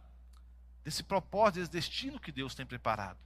[0.83, 3.19] desse propósito, desse destino que Deus tem preparado.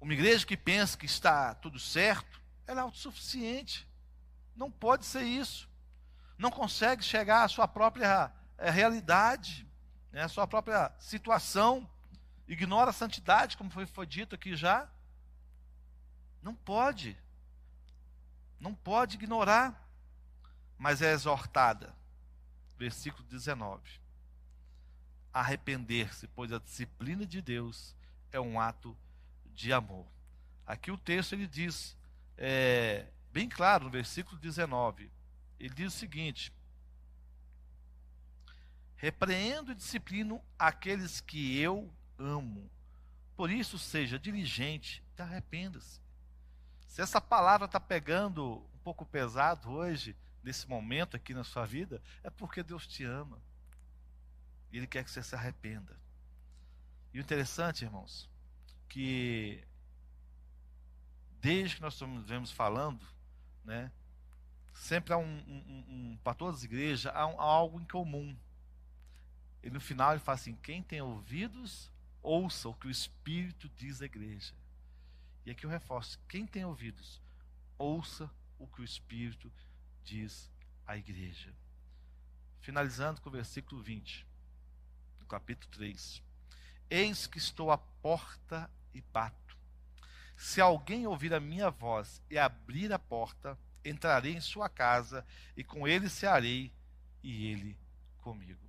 [0.00, 3.86] Uma igreja que pensa que está tudo certo, ela é autossuficiente.
[4.56, 5.68] Não pode ser isso
[6.36, 9.66] não consegue chegar à sua própria é, realidade,
[10.12, 11.88] né, à sua própria situação,
[12.46, 14.88] ignora a santidade, como foi, foi dito aqui já.
[16.42, 17.16] Não pode.
[18.60, 19.88] Não pode ignorar,
[20.78, 21.94] mas é exortada.
[22.78, 23.82] Versículo 19.
[25.32, 27.94] Arrepender-se, pois a disciplina de Deus
[28.30, 28.96] é um ato
[29.54, 30.06] de amor.
[30.66, 31.96] Aqui o texto ele diz,
[32.36, 35.10] é, bem claro, no versículo 19:
[35.58, 36.52] ele diz o seguinte:
[38.96, 42.70] Repreendo e disciplino aqueles que eu amo.
[43.36, 46.00] Por isso, seja diligente e arrependa-se.
[46.86, 52.00] Se essa palavra está pegando um pouco pesado hoje, nesse momento aqui na sua vida,
[52.22, 53.38] é porque Deus te ama.
[54.70, 55.98] E Ele quer que você se arrependa.
[57.12, 58.28] E o interessante, irmãos,
[58.88, 59.64] que
[61.40, 63.04] desde que nós estamos falando,
[63.64, 63.90] né,
[64.74, 68.36] sempre há um, um, um para todas as igrejas, há, um, há, algo em comum.
[69.62, 71.90] E no final ele fala assim: quem tem ouvidos,
[72.22, 74.52] ouça o que o Espírito diz à igreja.
[75.46, 77.20] E aqui eu reforço: quem tem ouvidos,
[77.78, 79.50] ouça o que o Espírito
[80.04, 80.50] diz
[80.86, 81.52] à igreja.
[82.60, 84.26] Finalizando com o versículo 20,
[85.18, 86.22] do capítulo 3.
[86.90, 89.56] Eis que estou à porta e bato.
[90.36, 95.24] Se alguém ouvir a minha voz e abrir a porta, entrarei em sua casa
[95.56, 96.72] e com ele cearei
[97.22, 97.76] e ele
[98.20, 98.60] comigo.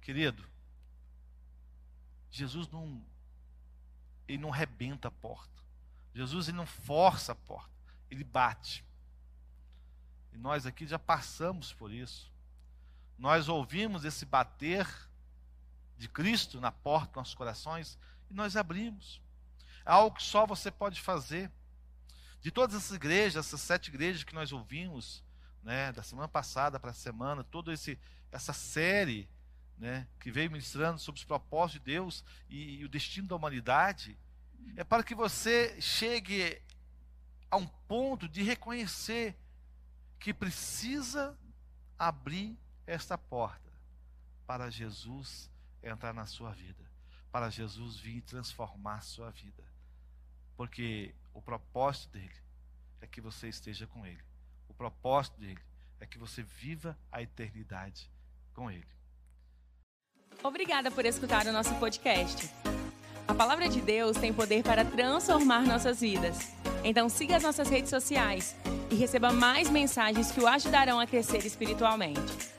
[0.00, 0.44] Querido,
[2.30, 3.04] Jesus não
[4.26, 5.50] ele não rebenta a porta.
[6.14, 7.70] Jesus ele não força a porta,
[8.10, 8.84] ele bate.
[10.32, 12.30] E nós aqui já passamos por isso.
[13.18, 14.86] Nós ouvimos esse bater
[15.98, 17.98] de Cristo na porta dos nossos corações
[18.30, 19.20] e nós abrimos.
[19.84, 21.50] É algo que só você pode fazer.
[22.42, 25.22] De todas essas igrejas, essas sete igrejas que nós ouvimos,
[25.62, 27.96] né, da semana passada para a semana, toda esse,
[28.32, 29.28] essa série
[29.78, 34.18] né, que veio ministrando sobre os propósitos de Deus e, e o destino da humanidade,
[34.76, 36.60] é para que você chegue
[37.48, 39.36] a um ponto de reconhecer
[40.18, 41.38] que precisa
[41.98, 43.70] abrir esta porta
[44.46, 45.50] para Jesus
[45.82, 46.84] entrar na sua vida,
[47.30, 49.62] para Jesus vir transformar a sua vida.
[50.56, 52.34] Porque o propósito dele
[53.00, 54.22] é que você esteja com ele.
[54.68, 55.60] O propósito dele
[56.00, 58.10] é que você viva a eternidade
[58.54, 58.86] com ele.
[60.42, 62.50] Obrigada por escutar o nosso podcast.
[63.26, 66.52] A palavra de Deus tem poder para transformar nossas vidas.
[66.82, 68.56] Então siga as nossas redes sociais
[68.90, 72.52] e receba mais mensagens que o ajudarão a crescer espiritualmente.